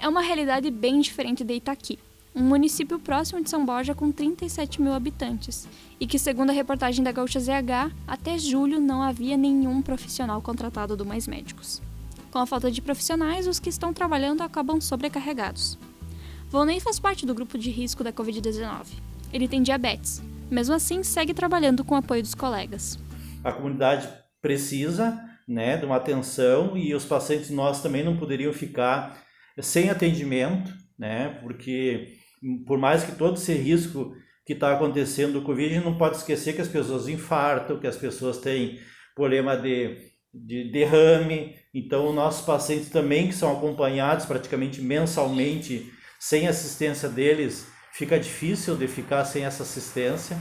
É 0.03 0.09
uma 0.09 0.21
realidade 0.21 0.69
bem 0.69 1.01
diferente 1.01 1.45
de 1.45 1.55
Itaqui, 1.55 1.97
um 2.35 2.43
município 2.43 2.99
próximo 2.99 3.41
de 3.41 3.49
São 3.49 3.65
Borja 3.65 3.95
com 3.95 4.11
37 4.11 4.83
mil 4.83 4.93
habitantes, 4.93 5.69
e 6.01 6.09
que, 6.09 6.19
segundo 6.19 6.51
a 6.51 6.53
reportagem 6.53 7.05
da 7.05 7.12
Gaúcha 7.12 7.38
ZH, 7.38 7.95
até 8.05 8.37
julho 8.37 8.81
não 8.81 9.01
havia 9.01 9.37
nenhum 9.37 9.81
profissional 9.81 10.43
contratado 10.43 10.97
do 10.97 11.07
Mais 11.07 11.29
Médicos. 11.29 11.81
Com 12.33 12.41
a 12.41 12.47
falta 12.47 12.69
de 12.69 12.83
profissionais, 12.83 13.47
os 13.47 13.61
que 13.61 13.69
estão 13.69 13.93
trabalhando 13.95 14.41
acabam 14.41 14.81
sobrecarregados. 14.81 15.79
Volney 16.51 16.81
faz 16.81 16.99
parte 16.99 17.25
do 17.25 17.33
grupo 17.33 17.57
de 17.57 17.71
risco 17.71 18.03
da 18.03 18.12
Covid-19. 18.12 18.87
Ele 19.33 19.47
tem 19.47 19.62
diabetes. 19.62 20.21
Mesmo 20.51 20.75
assim, 20.75 21.05
segue 21.05 21.33
trabalhando 21.33 21.85
com 21.85 21.95
o 21.95 21.99
apoio 21.99 22.23
dos 22.23 22.35
colegas. 22.35 22.99
A 23.45 23.53
comunidade 23.53 24.09
precisa 24.41 25.17
né, 25.47 25.77
de 25.77 25.87
uma 25.87 25.95
atenção 25.95 26.77
e 26.77 26.93
os 26.93 27.05
pacientes 27.05 27.51
nós 27.51 27.81
também 27.81 28.03
não 28.03 28.17
poderiam 28.17 28.53
ficar 28.53 29.23
sem 29.61 29.91
atendimento, 29.91 30.73
né, 30.99 31.38
porque 31.43 32.17
por 32.67 32.79
mais 32.79 33.05
que 33.05 33.12
todo 33.12 33.37
esse 33.37 33.53
risco 33.55 34.15
que 34.45 34.53
está 34.53 34.73
acontecendo 34.73 35.35
do 35.35 35.43
Covid, 35.43 35.81
não 35.81 35.97
pode 35.97 36.17
esquecer 36.17 36.55
que 36.55 36.61
as 36.61 36.69
pessoas 36.69 37.09
infartam, 37.09 37.79
que 37.79 37.87
as 37.87 37.97
pessoas 37.97 38.38
têm 38.38 38.81
problema 39.15 39.57
de, 39.57 39.99
de 40.35 40.71
derrame. 40.71 41.55
Então, 41.73 42.12
nossos 42.12 42.45
pacientes 42.45 42.88
também, 42.88 43.29
que 43.29 43.35
são 43.35 43.53
acompanhados 43.53 44.27
praticamente 44.27 44.81
mensalmente 44.81 45.93
sem 46.19 46.49
assistência 46.49 47.09
deles, 47.09 47.67
fica 47.93 48.19
difícil 48.19 48.77
de 48.77 48.88
ficar 48.88 49.25
sem 49.25 49.45
essa 49.45 49.62
assistência. 49.62 50.37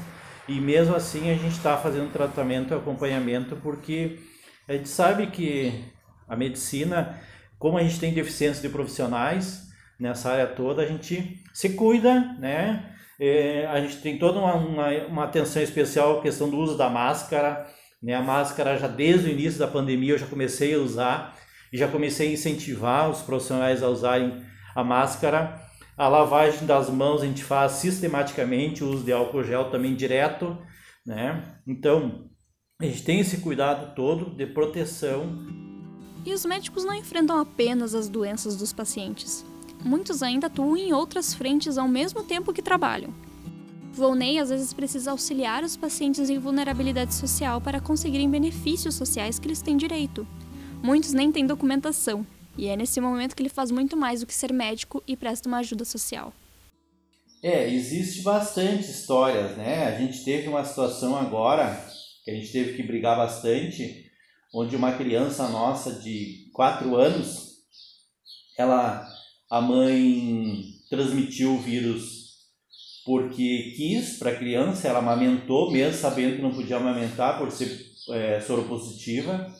E 0.47 0.59
mesmo 0.59 0.95
assim 0.95 1.29
a 1.29 1.35
gente 1.35 1.55
está 1.57 1.77
fazendo 1.77 2.11
tratamento 2.11 2.73
e 2.73 2.77
acompanhamento 2.77 3.55
porque 3.57 4.19
a 4.67 4.73
gente 4.73 4.89
sabe 4.89 5.27
que 5.27 5.85
a 6.27 6.35
medicina, 6.35 7.19
como 7.61 7.77
a 7.77 7.83
gente 7.83 7.99
tem 7.99 8.13
deficiência 8.13 8.61
de 8.61 8.67
profissionais 8.67 9.69
nessa 9.97 10.31
área 10.31 10.47
toda, 10.47 10.81
a 10.81 10.85
gente 10.85 11.41
se 11.53 11.69
cuida, 11.69 12.35
né? 12.39 12.93
É, 13.19 13.67
a 13.67 13.79
gente 13.79 14.01
tem 14.01 14.17
toda 14.17 14.39
uma, 14.39 14.55
uma, 14.55 14.89
uma, 15.05 15.23
atenção 15.25 15.61
especial 15.61 16.17
à 16.17 16.21
questão 16.21 16.49
do 16.49 16.57
uso 16.57 16.75
da 16.75 16.89
máscara. 16.89 17.67
Né? 18.01 18.15
A 18.15 18.21
máscara, 18.21 18.79
já 18.79 18.87
desde 18.87 19.29
o 19.29 19.31
início 19.31 19.59
da 19.59 19.67
pandemia, 19.67 20.13
eu 20.13 20.17
já 20.17 20.25
comecei 20.25 20.73
a 20.73 20.79
usar 20.79 21.37
e 21.71 21.77
já 21.77 21.87
comecei 21.87 22.29
a 22.29 22.33
incentivar 22.33 23.11
os 23.11 23.21
profissionais 23.21 23.83
a 23.83 23.89
usarem 23.89 24.43
a 24.75 24.83
máscara 24.83 25.61
a 26.01 26.07
lavagem 26.07 26.65
das 26.65 26.89
mãos 26.89 27.21
a 27.21 27.27
gente 27.27 27.43
faz 27.43 27.73
sistematicamente, 27.73 28.83
o 28.83 28.89
uso 28.89 29.03
de 29.03 29.11
álcool 29.11 29.43
gel 29.43 29.69
também 29.69 29.93
direto, 29.93 30.57
né? 31.05 31.59
Então, 31.67 32.27
a 32.81 32.85
gente 32.85 33.03
tem 33.03 33.19
esse 33.19 33.37
cuidado 33.37 33.93
todo 33.93 34.35
de 34.35 34.47
proteção. 34.47 35.45
E 36.25 36.33
os 36.33 36.45
médicos 36.45 36.85
não 36.85 36.93
enfrentam 36.93 37.39
apenas 37.39 37.95
as 37.95 38.07
doenças 38.07 38.55
dos 38.55 38.71
pacientes. 38.71 39.43
Muitos 39.83 40.21
ainda 40.21 40.47
atuam 40.47 40.77
em 40.77 40.93
outras 40.93 41.33
frentes 41.33 41.77
ao 41.77 41.87
mesmo 41.87 42.23
tempo 42.23 42.53
que 42.53 42.61
trabalham. 42.61 43.13
Volney 43.93 44.39
às 44.39 44.49
vezes 44.49 44.73
precisa 44.73 45.11
auxiliar 45.11 45.63
os 45.63 45.75
pacientes 45.75 46.29
em 46.29 46.39
vulnerabilidade 46.39 47.13
social 47.13 47.59
para 47.59 47.81
conseguirem 47.81 48.29
benefícios 48.29 48.95
sociais 48.95 49.37
que 49.37 49.47
eles 49.47 49.61
têm 49.61 49.75
direito. 49.75 50.25
Muitos 50.81 51.13
nem 51.13 51.31
têm 51.31 51.45
documentação, 51.45 52.25
e 52.57 52.67
é 52.67 52.75
nesse 52.75 53.01
momento 53.01 53.35
que 53.35 53.41
ele 53.41 53.49
faz 53.49 53.71
muito 53.71 53.97
mais 53.97 54.21
do 54.21 54.27
que 54.27 54.33
ser 54.33 54.53
médico 54.53 55.03
e 55.07 55.17
presta 55.17 55.49
uma 55.49 55.57
ajuda 55.57 55.83
social. 55.83 56.33
É, 57.43 57.73
existe 57.73 58.21
bastante 58.21 58.89
histórias, 58.89 59.57
né? 59.57 59.87
A 59.87 59.99
gente 59.99 60.23
teve 60.23 60.47
uma 60.47 60.63
situação 60.63 61.15
agora 61.15 61.75
que 62.23 62.29
a 62.29 62.35
gente 62.35 62.51
teve 62.51 62.73
que 62.73 62.83
brigar 62.83 63.17
bastante, 63.17 64.10
onde 64.53 64.75
uma 64.75 64.93
criança 64.93 65.47
nossa 65.49 65.93
de 65.93 66.49
4 66.53 66.95
anos, 66.95 67.51
ela 68.57 69.07
a 69.49 69.61
mãe 69.61 70.63
transmitiu 70.89 71.55
o 71.55 71.59
vírus 71.59 72.21
porque 73.05 73.73
quis 73.75 74.17
para 74.17 74.31
a 74.31 74.35
criança, 74.35 74.87
ela 74.87 74.99
amamentou, 74.99 75.71
mesmo 75.71 75.99
sabendo 75.99 76.35
que 76.35 76.41
não 76.41 76.53
podia 76.53 76.77
amamentar 76.77 77.37
por 77.37 77.51
ser 77.51 77.91
é, 78.09 78.39
soropositiva 78.39 79.51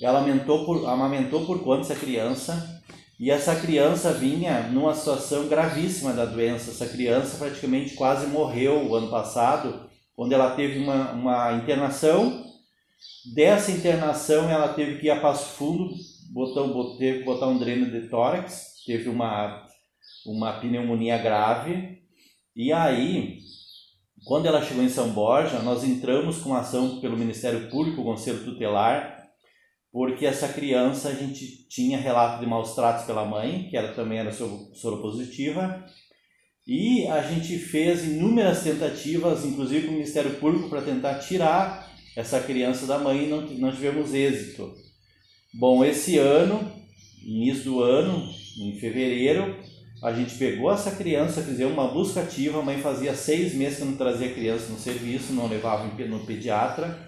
ela 0.00 0.18
amamentou 0.18 0.64
por, 0.66 0.86
amamentou 0.88 1.46
por 1.46 1.62
conta 1.62 1.88
dessa 1.88 1.94
criança 1.94 2.82
e 3.18 3.30
essa 3.30 3.56
criança 3.56 4.12
vinha 4.12 4.68
numa 4.68 4.94
situação 4.94 5.48
gravíssima 5.48 6.12
da 6.12 6.26
doença. 6.26 6.70
Essa 6.70 6.86
criança 6.86 7.38
praticamente 7.38 7.94
quase 7.94 8.26
morreu 8.26 8.86
o 8.86 8.94
ano 8.94 9.08
passado, 9.08 9.88
quando 10.14 10.32
ela 10.32 10.54
teve 10.54 10.78
uma, 10.78 11.12
uma 11.12 11.52
internação. 11.54 12.44
Dessa 13.34 13.72
internação, 13.72 14.48
ela 14.48 14.72
teve 14.72 14.98
que 14.98 15.06
ir 15.06 15.10
a 15.10 15.20
passo 15.20 15.56
fundo, 15.56 15.94
botou, 16.32 16.96
teve 16.96 17.20
que 17.20 17.24
botar 17.24 17.48
um 17.48 17.58
dreno 17.58 17.90
de 17.90 18.08
tórax, 18.08 18.74
teve 18.86 19.08
uma, 19.08 19.66
uma 20.24 20.60
pneumonia 20.60 21.18
grave. 21.18 21.98
E 22.54 22.72
aí, 22.72 23.38
quando 24.24 24.46
ela 24.46 24.62
chegou 24.62 24.82
em 24.82 24.88
São 24.88 25.10
Borja, 25.10 25.58
nós 25.60 25.84
entramos 25.84 26.38
com 26.38 26.54
ação 26.54 27.00
pelo 27.00 27.16
Ministério 27.16 27.68
Público, 27.68 28.04
Conselho 28.04 28.44
Tutelar, 28.44 29.16
porque 29.92 30.26
essa 30.26 30.48
criança 30.48 31.08
a 31.08 31.14
gente 31.14 31.66
tinha 31.68 31.98
relato 31.98 32.40
de 32.40 32.46
maus 32.46 32.74
tratos 32.74 33.06
pela 33.06 33.24
mãe, 33.24 33.68
que 33.68 33.76
ela 33.76 33.92
também 33.94 34.18
era 34.18 34.30
soropositiva, 34.30 35.84
e 36.66 37.06
a 37.06 37.22
gente 37.22 37.58
fez 37.58 38.04
inúmeras 38.04 38.62
tentativas, 38.62 39.44
inclusive 39.44 39.86
com 39.86 39.92
o 39.92 39.94
Ministério 39.94 40.34
Público, 40.34 40.68
para 40.68 40.82
tentar 40.82 41.20
tirar 41.20 41.85
essa 42.16 42.40
criança 42.40 42.86
da 42.86 42.98
mãe 42.98 43.24
e 43.24 43.28
não, 43.28 43.42
não 43.42 43.70
tivemos 43.70 44.14
êxito. 44.14 44.74
Bom, 45.52 45.84
esse 45.84 46.18
ano, 46.18 46.72
início 47.22 47.64
do 47.64 47.82
ano, 47.82 48.26
em 48.58 48.78
fevereiro, 48.80 49.54
A 50.02 50.12
gente 50.12 50.36
pegou 50.36 50.70
essa 50.70 50.90
criança, 50.90 51.42
fizemos 51.42 51.72
uma 51.72 51.88
busca 51.88 52.20
ativa, 52.20 52.58
a 52.58 52.62
mãe 52.62 52.78
fazia 52.78 53.14
seis 53.14 53.54
meses 53.54 53.78
que 53.78 53.84
não 53.84 53.96
trazia 53.96 54.32
criança 54.32 54.70
no 54.70 54.78
serviço, 54.78 55.32
não 55.32 55.48
levava 55.48 55.86
no 55.86 56.26
pediatra. 56.26 56.98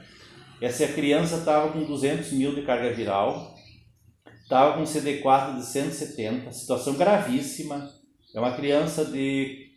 Essa 0.60 0.88
criança 0.88 1.36
estava 1.36 1.70
com 1.70 1.84
200 1.84 2.32
mil 2.32 2.54
de 2.54 2.62
carga 2.62 2.90
viral, 2.92 3.54
estava 4.42 4.78
com 4.78 4.84
CD4 4.84 5.56
de 5.56 5.66
170, 5.66 6.50
situação 6.50 6.94
gravíssima. 6.94 7.90
É 8.34 8.40
uma 8.40 8.56
criança 8.56 9.04
de 9.04 9.68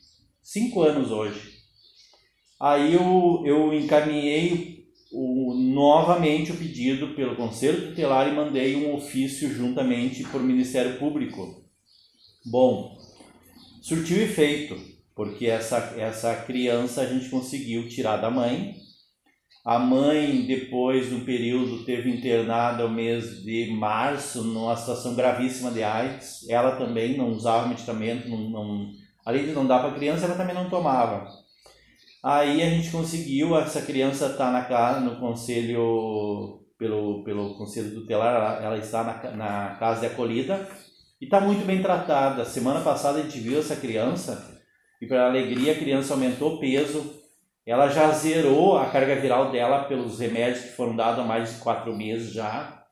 5 0.41 0.81
anos 0.81 1.11
hoje. 1.11 1.59
Aí 2.59 2.93
eu, 2.93 3.43
eu 3.45 3.73
encaminhei 3.73 4.80
o, 5.11 5.53
novamente 5.53 6.51
o 6.51 6.57
pedido 6.57 7.09
pelo 7.15 7.35
Conselho 7.35 7.89
Tutelar 7.89 8.27
e 8.27 8.35
mandei 8.35 8.75
um 8.75 8.95
ofício 8.95 9.53
juntamente 9.53 10.23
por 10.23 10.41
Ministério 10.41 10.97
Público. 10.97 11.63
Bom, 12.45 12.97
surtiu 13.81 14.21
efeito, 14.21 14.79
porque 15.15 15.47
essa, 15.47 15.95
essa 15.97 16.35
criança 16.35 17.01
a 17.01 17.05
gente 17.05 17.29
conseguiu 17.29 17.87
tirar 17.89 18.17
da 18.17 18.31
mãe. 18.31 18.75
A 19.63 19.77
mãe, 19.77 20.43
depois 20.47 21.09
de 21.09 21.15
um 21.15 21.23
período, 21.23 21.85
teve 21.85 22.09
internada 22.09 22.87
no 22.87 22.95
mês 22.95 23.43
de 23.43 23.71
março, 23.71 24.43
numa 24.43 24.75
situação 24.75 25.13
gravíssima 25.13 25.69
de 25.69 25.83
AIDS. 25.83 26.49
Ela 26.49 26.77
também 26.77 27.15
não 27.15 27.31
usava 27.31 27.67
medicamento, 27.67 28.27
não, 28.27 28.49
não, 28.49 28.91
além 29.23 29.45
de 29.45 29.51
não 29.51 29.67
dar 29.67 29.79
para 29.79 29.89
a 29.89 29.95
criança, 29.95 30.25
ela 30.25 30.35
também 30.35 30.55
não 30.55 30.69
tomava. 30.69 31.27
Aí 32.23 32.61
a 32.61 32.69
gente 32.69 32.91
conseguiu, 32.91 33.57
essa 33.57 33.81
criança 33.81 34.27
está 34.27 34.51
na 34.51 34.65
casa, 34.65 34.99
no 34.99 35.19
conselho, 35.19 36.61
pelo, 36.77 37.23
pelo 37.23 37.57
conselho 37.57 37.95
tutelar, 37.95 38.35
ela, 38.35 38.63
ela 38.63 38.77
está 38.77 39.03
na, 39.03 39.31
na 39.31 39.75
casa 39.77 40.01
de 40.01 40.05
acolhida 40.05 40.67
e 41.19 41.25
está 41.25 41.41
muito 41.41 41.65
bem 41.65 41.81
tratada. 41.81 42.45
Semana 42.45 42.81
passada 42.81 43.19
a 43.19 43.23
gente 43.23 43.39
viu 43.39 43.57
essa 43.57 43.75
criança 43.75 44.61
e 45.01 45.07
para 45.07 45.25
alegria 45.25 45.71
a 45.71 45.77
criança 45.77 46.13
aumentou 46.13 46.55
o 46.55 46.59
peso, 46.59 47.19
ela 47.65 47.87
já 47.87 48.11
zerou 48.11 48.77
a 48.77 48.85
carga 48.91 49.15
viral 49.15 49.51
dela 49.51 49.85
pelos 49.85 50.19
remédios 50.19 50.63
que 50.63 50.75
foram 50.75 50.95
dados 50.95 51.23
há 51.23 51.27
mais 51.27 51.55
de 51.55 51.59
quatro 51.59 51.95
meses 51.95 52.31
já 52.31 52.83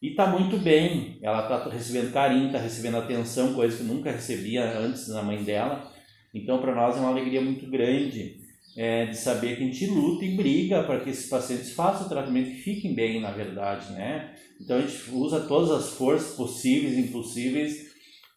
e 0.00 0.10
está 0.10 0.28
muito 0.28 0.58
bem. 0.58 1.18
Ela 1.24 1.42
está 1.42 1.68
recebendo 1.68 2.12
carinho, 2.12 2.46
está 2.46 2.58
recebendo 2.58 2.98
atenção, 2.98 3.54
coisa 3.54 3.78
que 3.78 3.82
nunca 3.82 4.12
recebia 4.12 4.78
antes 4.78 5.08
da 5.08 5.24
mãe 5.24 5.42
dela. 5.42 5.90
Então 6.32 6.60
para 6.60 6.72
nós 6.72 6.96
é 6.96 7.00
uma 7.00 7.10
alegria 7.10 7.40
muito 7.40 7.68
grande 7.68 8.45
é, 8.76 9.06
de 9.06 9.16
saber 9.16 9.56
que 9.56 9.62
a 9.62 9.66
gente 9.66 9.86
luta 9.86 10.24
e 10.24 10.36
briga 10.36 10.82
para 10.82 11.00
que 11.00 11.08
esses 11.08 11.28
pacientes 11.28 11.72
façam 11.72 12.06
o 12.06 12.08
tratamento 12.08 12.50
e 12.50 12.56
fiquem 12.56 12.94
bem, 12.94 13.20
na 13.20 13.30
verdade, 13.30 13.90
né? 13.92 14.34
Então 14.60 14.76
a 14.76 14.80
gente 14.82 15.10
usa 15.12 15.40
todas 15.40 15.70
as 15.70 15.94
forças 15.94 16.36
possíveis 16.36 16.96
e 16.96 17.00
impossíveis 17.00 17.86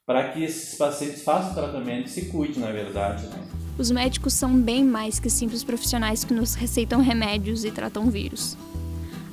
para 0.05 0.31
que 0.31 0.43
esses 0.43 0.77
pacientes 0.77 1.23
façam 1.23 1.51
o 1.51 1.55
tratamento 1.55 2.07
e 2.07 2.09
se 2.09 2.25
cuidem, 2.27 2.59
na 2.59 2.71
verdade, 2.71 3.27
né? 3.27 3.47
Os 3.77 3.91
médicos 3.91 4.33
são 4.33 4.59
bem 4.59 4.83
mais 4.83 5.19
que 5.19 5.29
simples 5.29 5.63
profissionais 5.63 6.23
que 6.23 6.33
nos 6.33 6.53
receitam 6.53 7.01
remédios 7.01 7.63
e 7.63 7.71
tratam 7.71 8.09
vírus. 8.09 8.57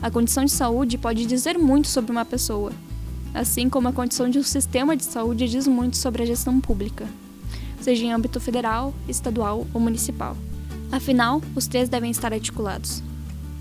A 0.03 0.11
condição 0.11 0.45
de 0.45 0.53
saúde 0.53 0.99
pode 0.99 1.25
dizer 1.25 1.57
muito 1.57 1.88
sobre 1.88 2.12
uma 2.12 2.25
pessoa, 2.25 2.73
assim 3.33 3.69
como 3.69 3.88
a 3.88 3.92
condição 3.92 4.29
de 4.29 4.38
um 4.38 4.42
sistema 4.42 4.97
de 4.97 5.05
saúde 5.05 5.49
diz 5.49 5.66
muito 5.66 5.97
sobre 5.97 6.23
a 6.23 6.27
gestão 6.27 6.61
pública, 6.61 7.09
seja 7.81 8.05
em 8.05 8.12
âmbito 8.12 8.38
federal, 8.38 8.95
estadual 9.09 9.66
ou 9.73 9.81
municipal. 9.81 10.37
Afinal, 10.90 11.42
os 11.55 11.66
três 11.66 11.88
devem 11.88 12.11
estar 12.11 12.33
articulados. 12.33 13.03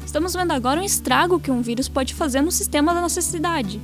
Estamos 0.06 0.34
vendo 0.34 0.52
agora 0.52 0.80
um 0.80 0.84
estrago 0.84 1.40
que 1.40 1.52
um 1.52 1.62
vírus 1.62 1.90
pode 1.90 2.14
fazer 2.14 2.42
no 2.42 2.52
sistema 2.52 2.94
da 2.94 3.02
nossa 3.02 3.22
cidade. 3.22 3.82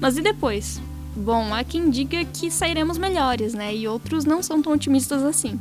Mas 0.00 0.16
e 0.16 0.22
depois? 0.22 0.80
Bom, 1.16 1.54
há 1.54 1.64
quem 1.64 1.90
diga 1.90 2.24
que 2.24 2.50
sairemos 2.50 2.98
melhores, 2.98 3.54
né? 3.54 3.74
E 3.74 3.88
outros 3.88 4.24
não 4.24 4.42
são 4.42 4.62
tão 4.62 4.72
otimistas 4.72 5.22
assim. 5.22 5.58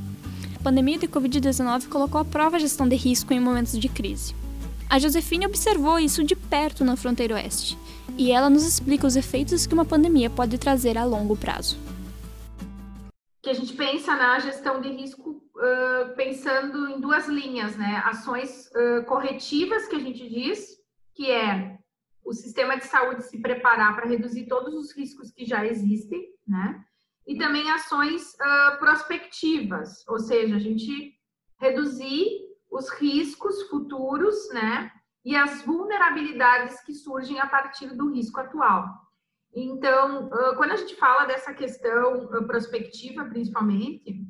A 0.56 0.64
pandemia 0.64 0.98
de 0.98 1.08
Covid-19 1.08 1.88
colocou 1.88 2.22
à 2.22 2.26
prova 2.26 2.58
a 2.58 2.60
gestão 2.60 2.88
de 2.88 2.96
risco 2.96 3.34
em 3.34 3.40
momentos 3.40 3.78
de 3.80 3.90
crise. 3.90 4.36
A 4.90 5.00
Josefine 5.00 5.46
observou 5.46 5.98
isso 5.98 6.24
de 6.24 6.36
perto 6.36 6.84
na 6.84 6.96
fronteira 6.96 7.36
oeste, 7.36 7.78
e 8.18 8.32
ela 8.32 8.50
nos 8.50 8.66
explica 8.66 9.08
os 9.08 9.16
efeitos 9.16 9.66
que 9.66 9.74
uma 9.74 9.86
pandemia 9.86 10.30
pode 10.30 10.58
trazer 10.58 10.98
a 10.98 11.06
longo 11.06 11.36
prazo. 11.36 11.78
Que 13.42 13.50
a 13.50 13.54
gente 13.54 13.74
pensa 13.74 14.16
na 14.16 14.38
gestão 14.40 14.82
de 14.82 14.90
risco 14.90 15.41
pensando 16.16 16.88
em 16.90 17.00
duas 17.00 17.28
linhas, 17.28 17.76
né? 17.76 18.02
Ações 18.06 18.68
uh, 18.68 19.06
corretivas, 19.06 19.88
que 19.88 19.96
a 19.96 20.00
gente 20.00 20.28
diz, 20.28 20.78
que 21.14 21.30
é 21.30 21.78
o 22.24 22.34
sistema 22.34 22.78
de 22.78 22.86
saúde 22.86 23.24
se 23.24 23.40
preparar 23.42 23.96
para 23.96 24.08
reduzir 24.08 24.48
todos 24.48 24.74
os 24.74 24.96
riscos 24.96 25.32
que 25.32 25.46
já 25.46 25.66
existem, 25.66 26.28
né? 26.48 26.84
E 27.28 27.38
também 27.38 27.70
ações 27.72 28.34
uh, 28.34 28.80
prospectivas, 28.80 30.06
ou 30.08 30.20
seja, 30.20 30.56
a 30.56 30.60
gente 30.60 31.14
reduzir 31.60 32.28
os 32.70 32.90
riscos 32.90 33.64
futuros, 33.70 34.50
né? 34.54 34.92
E 35.24 35.36
as 35.36 35.62
vulnerabilidades 35.62 36.82
que 36.82 36.94
surgem 36.94 37.40
a 37.40 37.46
partir 37.46 37.96
do 37.96 38.12
risco 38.12 38.40
atual. 38.40 38.90
Então, 39.54 40.30
quando 40.56 40.72
a 40.72 40.78
gente 40.78 40.96
fala 40.96 41.26
dessa 41.26 41.54
questão 41.54 42.28
prospectiva, 42.48 43.26
principalmente, 43.26 44.26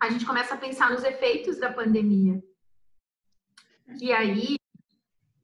a 0.00 0.10
gente 0.10 0.24
começa 0.24 0.54
a 0.54 0.58
pensar 0.58 0.90
nos 0.90 1.04
efeitos 1.04 1.58
da 1.58 1.72
pandemia. 1.72 2.42
E 4.00 4.12
aí, 4.12 4.56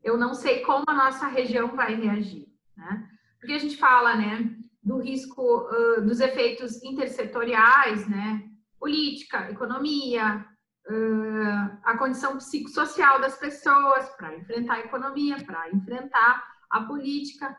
eu 0.03 0.17
não 0.17 0.35
sei 0.35 0.61
como 0.61 0.85
a 0.87 0.95
nossa 0.95 1.27
região 1.27 1.75
vai 1.75 1.95
reagir, 1.95 2.47
né? 2.77 3.09
Porque 3.39 3.55
a 3.55 3.59
gente 3.59 3.77
fala, 3.77 4.15
né, 4.17 4.55
do 4.83 4.99
risco, 4.99 5.43
uh, 5.43 6.03
dos 6.03 6.21
efeitos 6.21 6.83
intersetoriais, 6.83 8.07
né? 8.07 8.43
Política, 8.79 9.51
economia, 9.51 10.47
uh, 10.89 11.79
a 11.83 11.97
condição 11.97 12.37
psicossocial 12.37 13.21
das 13.21 13.39
pessoas 13.39 14.09
para 14.11 14.37
enfrentar 14.37 14.75
a 14.75 14.81
economia, 14.81 15.43
para 15.43 15.71
enfrentar 15.73 16.45
a 16.71 16.83
política. 16.83 17.57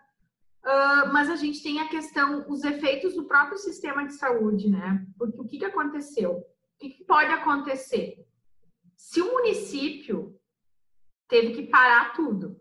Uh, 0.63 1.11
mas 1.11 1.29
a 1.29 1.35
gente 1.35 1.61
tem 1.61 1.79
a 1.79 1.89
questão, 1.89 2.45
os 2.47 2.63
efeitos 2.63 3.15
do 3.15 3.25
próprio 3.25 3.57
sistema 3.57 4.05
de 4.05 4.13
saúde, 4.13 4.69
né? 4.69 5.05
Porque 5.17 5.39
o 5.39 5.45
que, 5.45 5.57
que 5.59 5.65
aconteceu? 5.65 6.43
Que, 6.89 6.97
que 6.97 7.03
pode 7.03 7.31
acontecer? 7.31 8.25
Se 8.95 9.21
o 9.21 9.33
município 9.33 10.39
teve 11.27 11.53
que 11.53 11.67
parar 11.67 12.13
tudo 12.13 12.59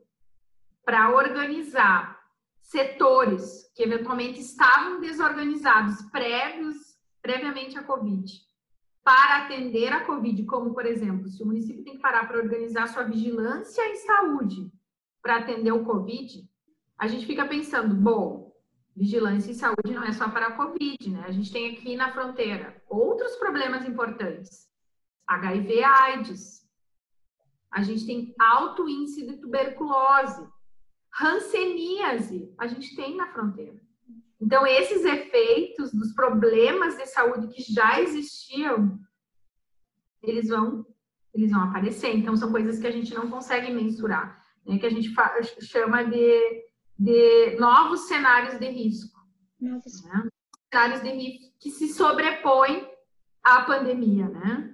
para 0.85 1.11
organizar 1.11 2.19
setores 2.61 3.71
que 3.75 3.83
eventualmente 3.83 4.41
estavam 4.41 5.01
desorganizados 5.01 6.03
prévios, 6.11 6.77
previamente 7.21 7.79
à 7.79 7.83
Covid, 7.83 8.25
para 9.03 9.45
atender 9.45 9.93
a 9.93 10.05
Covid, 10.05 10.45
como 10.47 10.73
por 10.73 10.87
exemplo, 10.87 11.29
se 11.29 11.43
o 11.43 11.47
município 11.47 11.85
tem 11.85 11.95
que 11.95 12.03
parar 12.03 12.27
para 12.27 12.39
organizar 12.39 12.89
sua 12.89 13.05
vigilância 13.05 13.87
em 13.87 13.97
saúde 13.97 14.73
para 15.23 15.37
atender 15.37 15.73
o 15.73 15.85
Covid, 15.85 16.49
a 16.99 17.07
gente 17.07 17.27
fica 17.27 17.47
pensando, 17.47 17.95
bom, 17.95 18.44
vigilância 18.97 19.51
em 19.51 19.55
saúde 19.55 19.93
não 19.93 20.05
é 20.05 20.13
só 20.13 20.29
para 20.29 20.49
a 20.49 20.53
Covid, 20.53 21.11
né? 21.11 21.25
A 21.27 21.33
gente 21.33 21.53
tem 21.53 21.73
aqui 21.73 21.97
na 21.97 22.13
fronteira 22.13 22.83
outros 22.89 23.37
problemas 23.37 23.85
importantes. 23.85 24.69
HIV 25.27 25.83
AIDS. 25.83 26.65
A 27.71 27.83
gente 27.83 28.07
tem 28.07 28.35
alto 28.39 28.89
índice 28.89 29.27
de 29.27 29.37
tuberculose. 29.39 30.47
Hanseníase, 31.21 32.53
a 32.59 32.67
gente 32.67 32.95
tem 32.95 33.17
na 33.17 33.33
fronteira. 33.33 33.81
Então, 34.41 34.67
esses 34.67 35.05
efeitos 35.05 35.93
dos 35.93 36.13
problemas 36.13 36.97
de 36.97 37.07
saúde 37.07 37.49
que 37.49 37.63
já 37.63 38.01
existiam, 38.01 38.99
eles 40.23 40.49
vão, 40.49 40.87
eles 41.33 41.51
vão 41.51 41.63
aparecer. 41.63 42.15
Então, 42.15 42.37
são 42.37 42.51
coisas 42.51 42.79
que 42.79 42.87
a 42.87 42.91
gente 42.91 43.15
não 43.15 43.31
consegue 43.31 43.73
mensurar, 43.73 44.45
né? 44.67 44.79
que 44.79 44.87
a 44.87 44.91
gente 44.91 45.15
chama 45.61 46.05
de 46.05 46.65
de 46.99 47.57
novos 47.59 48.09
cenários 48.09 48.59
de 48.59 48.69
risco. 48.69 49.19
Né? 49.61 49.81
Cenários 50.73 51.03
de 51.03 51.11
risco 51.11 51.53
que 51.59 51.71
se 51.71 51.89
sobrepõem 51.89 52.87
à 53.43 53.63
pandemia, 53.63 54.29
né? 54.29 54.71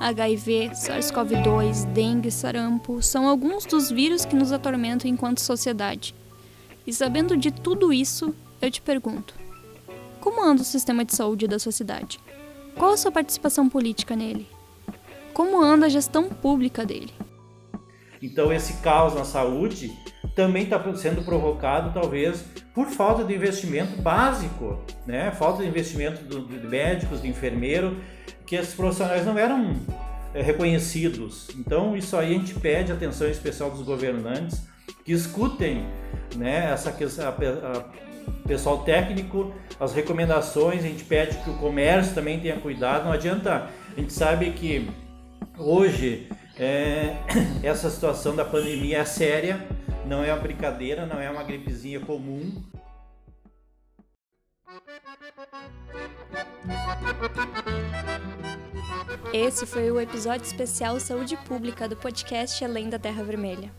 HIV, 0.00 0.72
SARS-CoV-2, 0.74 1.86
dengue, 1.94 2.30
sarampo 2.30 3.00
são 3.02 3.26
alguns 3.26 3.64
dos 3.64 3.90
vírus 3.90 4.26
que 4.26 4.36
nos 4.36 4.52
atormentam 4.52 5.10
enquanto 5.10 5.40
sociedade. 5.40 6.14
E 6.86 6.92
sabendo 6.92 7.36
de 7.36 7.50
tudo 7.50 7.90
isso, 7.90 8.34
eu 8.60 8.70
te 8.70 8.82
pergunto: 8.82 9.34
como 10.20 10.42
anda 10.42 10.60
o 10.60 10.64
sistema 10.64 11.06
de 11.06 11.14
saúde 11.14 11.48
da 11.48 11.58
sua 11.58 11.72
cidade? 11.72 12.20
Qual 12.76 12.92
a 12.92 12.96
sua 12.98 13.10
participação 13.10 13.68
política 13.68 14.14
nele? 14.14 14.46
Como 15.32 15.62
anda 15.62 15.86
a 15.86 15.88
gestão 15.88 16.28
pública 16.28 16.84
dele? 16.84 17.12
Então 18.24 18.50
esse 18.50 18.74
caos 18.74 19.14
na 19.14 19.22
saúde 19.22 19.92
também 20.34 20.62
está 20.62 20.82
sendo 20.94 21.22
provocado 21.22 21.92
talvez 21.92 22.42
por 22.74 22.86
falta 22.86 23.22
de 23.22 23.34
investimento 23.34 24.00
básico, 24.00 24.82
né? 25.06 25.30
Falta 25.30 25.62
de 25.62 25.68
investimento 25.68 26.24
de 26.24 26.66
médicos, 26.66 27.20
de 27.20 27.28
enfermeiro, 27.28 27.98
que 28.46 28.56
esses 28.56 28.74
profissionais 28.74 29.26
não 29.26 29.36
eram 29.36 29.76
é, 30.32 30.40
reconhecidos. 30.40 31.48
Então 31.54 31.94
isso 31.94 32.16
aí 32.16 32.34
a 32.34 32.38
gente 32.38 32.54
pede 32.54 32.90
atenção 32.90 33.28
especial 33.28 33.70
dos 33.70 33.82
governantes 33.82 34.66
que 35.04 35.12
escutem, 35.12 35.84
né? 36.34 36.72
Essa 36.72 36.88
a, 36.90 37.28
a, 37.28 37.84
pessoal 38.48 38.84
técnico, 38.84 39.52
as 39.78 39.92
recomendações, 39.92 40.82
a 40.82 40.88
gente 40.88 41.04
pede 41.04 41.36
que 41.44 41.50
o 41.50 41.58
comércio 41.58 42.14
também 42.14 42.40
tenha 42.40 42.56
cuidado, 42.56 43.04
não 43.04 43.12
adianta, 43.12 43.68
a 43.94 44.00
gente 44.00 44.14
sabe 44.14 44.50
que 44.52 44.88
hoje 45.58 46.26
é, 46.58 47.16
essa 47.62 47.90
situação 47.90 48.34
da 48.34 48.44
pandemia 48.44 48.98
é 48.98 49.04
séria, 49.04 49.66
não 50.06 50.22
é 50.22 50.32
uma 50.32 50.40
brincadeira, 50.40 51.06
não 51.06 51.20
é 51.20 51.30
uma 51.30 51.42
gripezinha 51.42 52.00
comum. 52.00 52.52
Esse 59.32 59.66
foi 59.66 59.90
o 59.90 60.00
episódio 60.00 60.46
especial 60.46 61.00
Saúde 61.00 61.36
Pública 61.38 61.88
do 61.88 61.96
podcast 61.96 62.64
Além 62.64 62.88
da 62.88 62.98
Terra 62.98 63.22
Vermelha. 63.24 63.70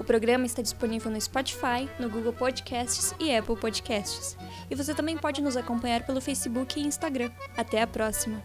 O 0.00 0.04
programa 0.04 0.46
está 0.46 0.62
disponível 0.62 1.10
no 1.10 1.20
Spotify, 1.20 1.88
no 1.98 2.08
Google 2.08 2.32
Podcasts 2.32 3.14
e 3.20 3.34
Apple 3.34 3.56
Podcasts. 3.56 4.36
E 4.70 4.74
você 4.74 4.94
também 4.94 5.16
pode 5.16 5.42
nos 5.42 5.56
acompanhar 5.56 6.04
pelo 6.06 6.20
Facebook 6.20 6.80
e 6.80 6.86
Instagram. 6.86 7.30
Até 7.56 7.82
a 7.82 7.86
próxima! 7.86 8.42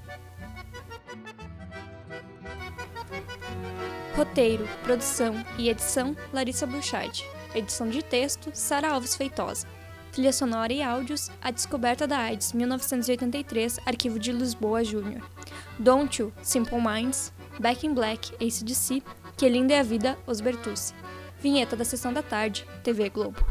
Roteiro, 4.18 4.68
produção 4.82 5.46
e 5.60 5.70
edição: 5.70 6.18
Larissa 6.34 6.66
Bouchard. 6.66 7.24
Edição 7.54 7.88
de 7.88 8.02
texto: 8.02 8.50
Sara 8.52 8.90
Alves 8.90 9.16
Feitosa. 9.16 9.68
Trilha 10.12 10.34
sonora 10.34 10.74
e 10.74 10.82
áudios: 10.82 11.30
A 11.40 11.52
Descoberta 11.52 12.08
da 12.08 12.18
AIDS, 12.18 12.52
1983, 12.52 13.80
Arquivo 13.86 14.18
de 14.18 14.32
Lisboa 14.32 14.84
Júnior. 14.84 15.22
Don't 15.78 16.20
You, 16.20 16.34
Simple 16.42 16.82
Minds. 16.82 17.32
Back 17.60 17.86
in 17.86 17.94
Black, 17.94 18.34
ACDC. 18.44 19.04
Que 19.38 19.48
Linda 19.48 19.76
é 19.76 19.82
a 19.82 19.84
Vida, 19.84 20.18
Os 20.26 20.42
Bertucci. 20.42 20.96
Vinheta 21.40 21.76
da 21.76 21.86
Sessão 21.86 22.12
da 22.12 22.24
Tarde, 22.24 22.66
TV 22.84 23.12
Globo. 23.12 23.46